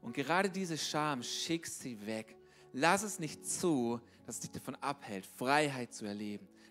Und 0.00 0.14
gerade 0.14 0.48
diese 0.48 0.78
Scham, 0.78 1.24
schick 1.24 1.66
sie 1.66 2.06
weg. 2.06 2.36
Lass 2.72 3.02
es 3.02 3.18
nicht 3.18 3.44
zu, 3.44 4.00
dass 4.26 4.36
es 4.36 4.40
dich 4.42 4.52
davon 4.52 4.76
abhält, 4.76 5.26
Freiheit 5.26 5.92
zu 5.92 6.06
erleben, 6.06 6.48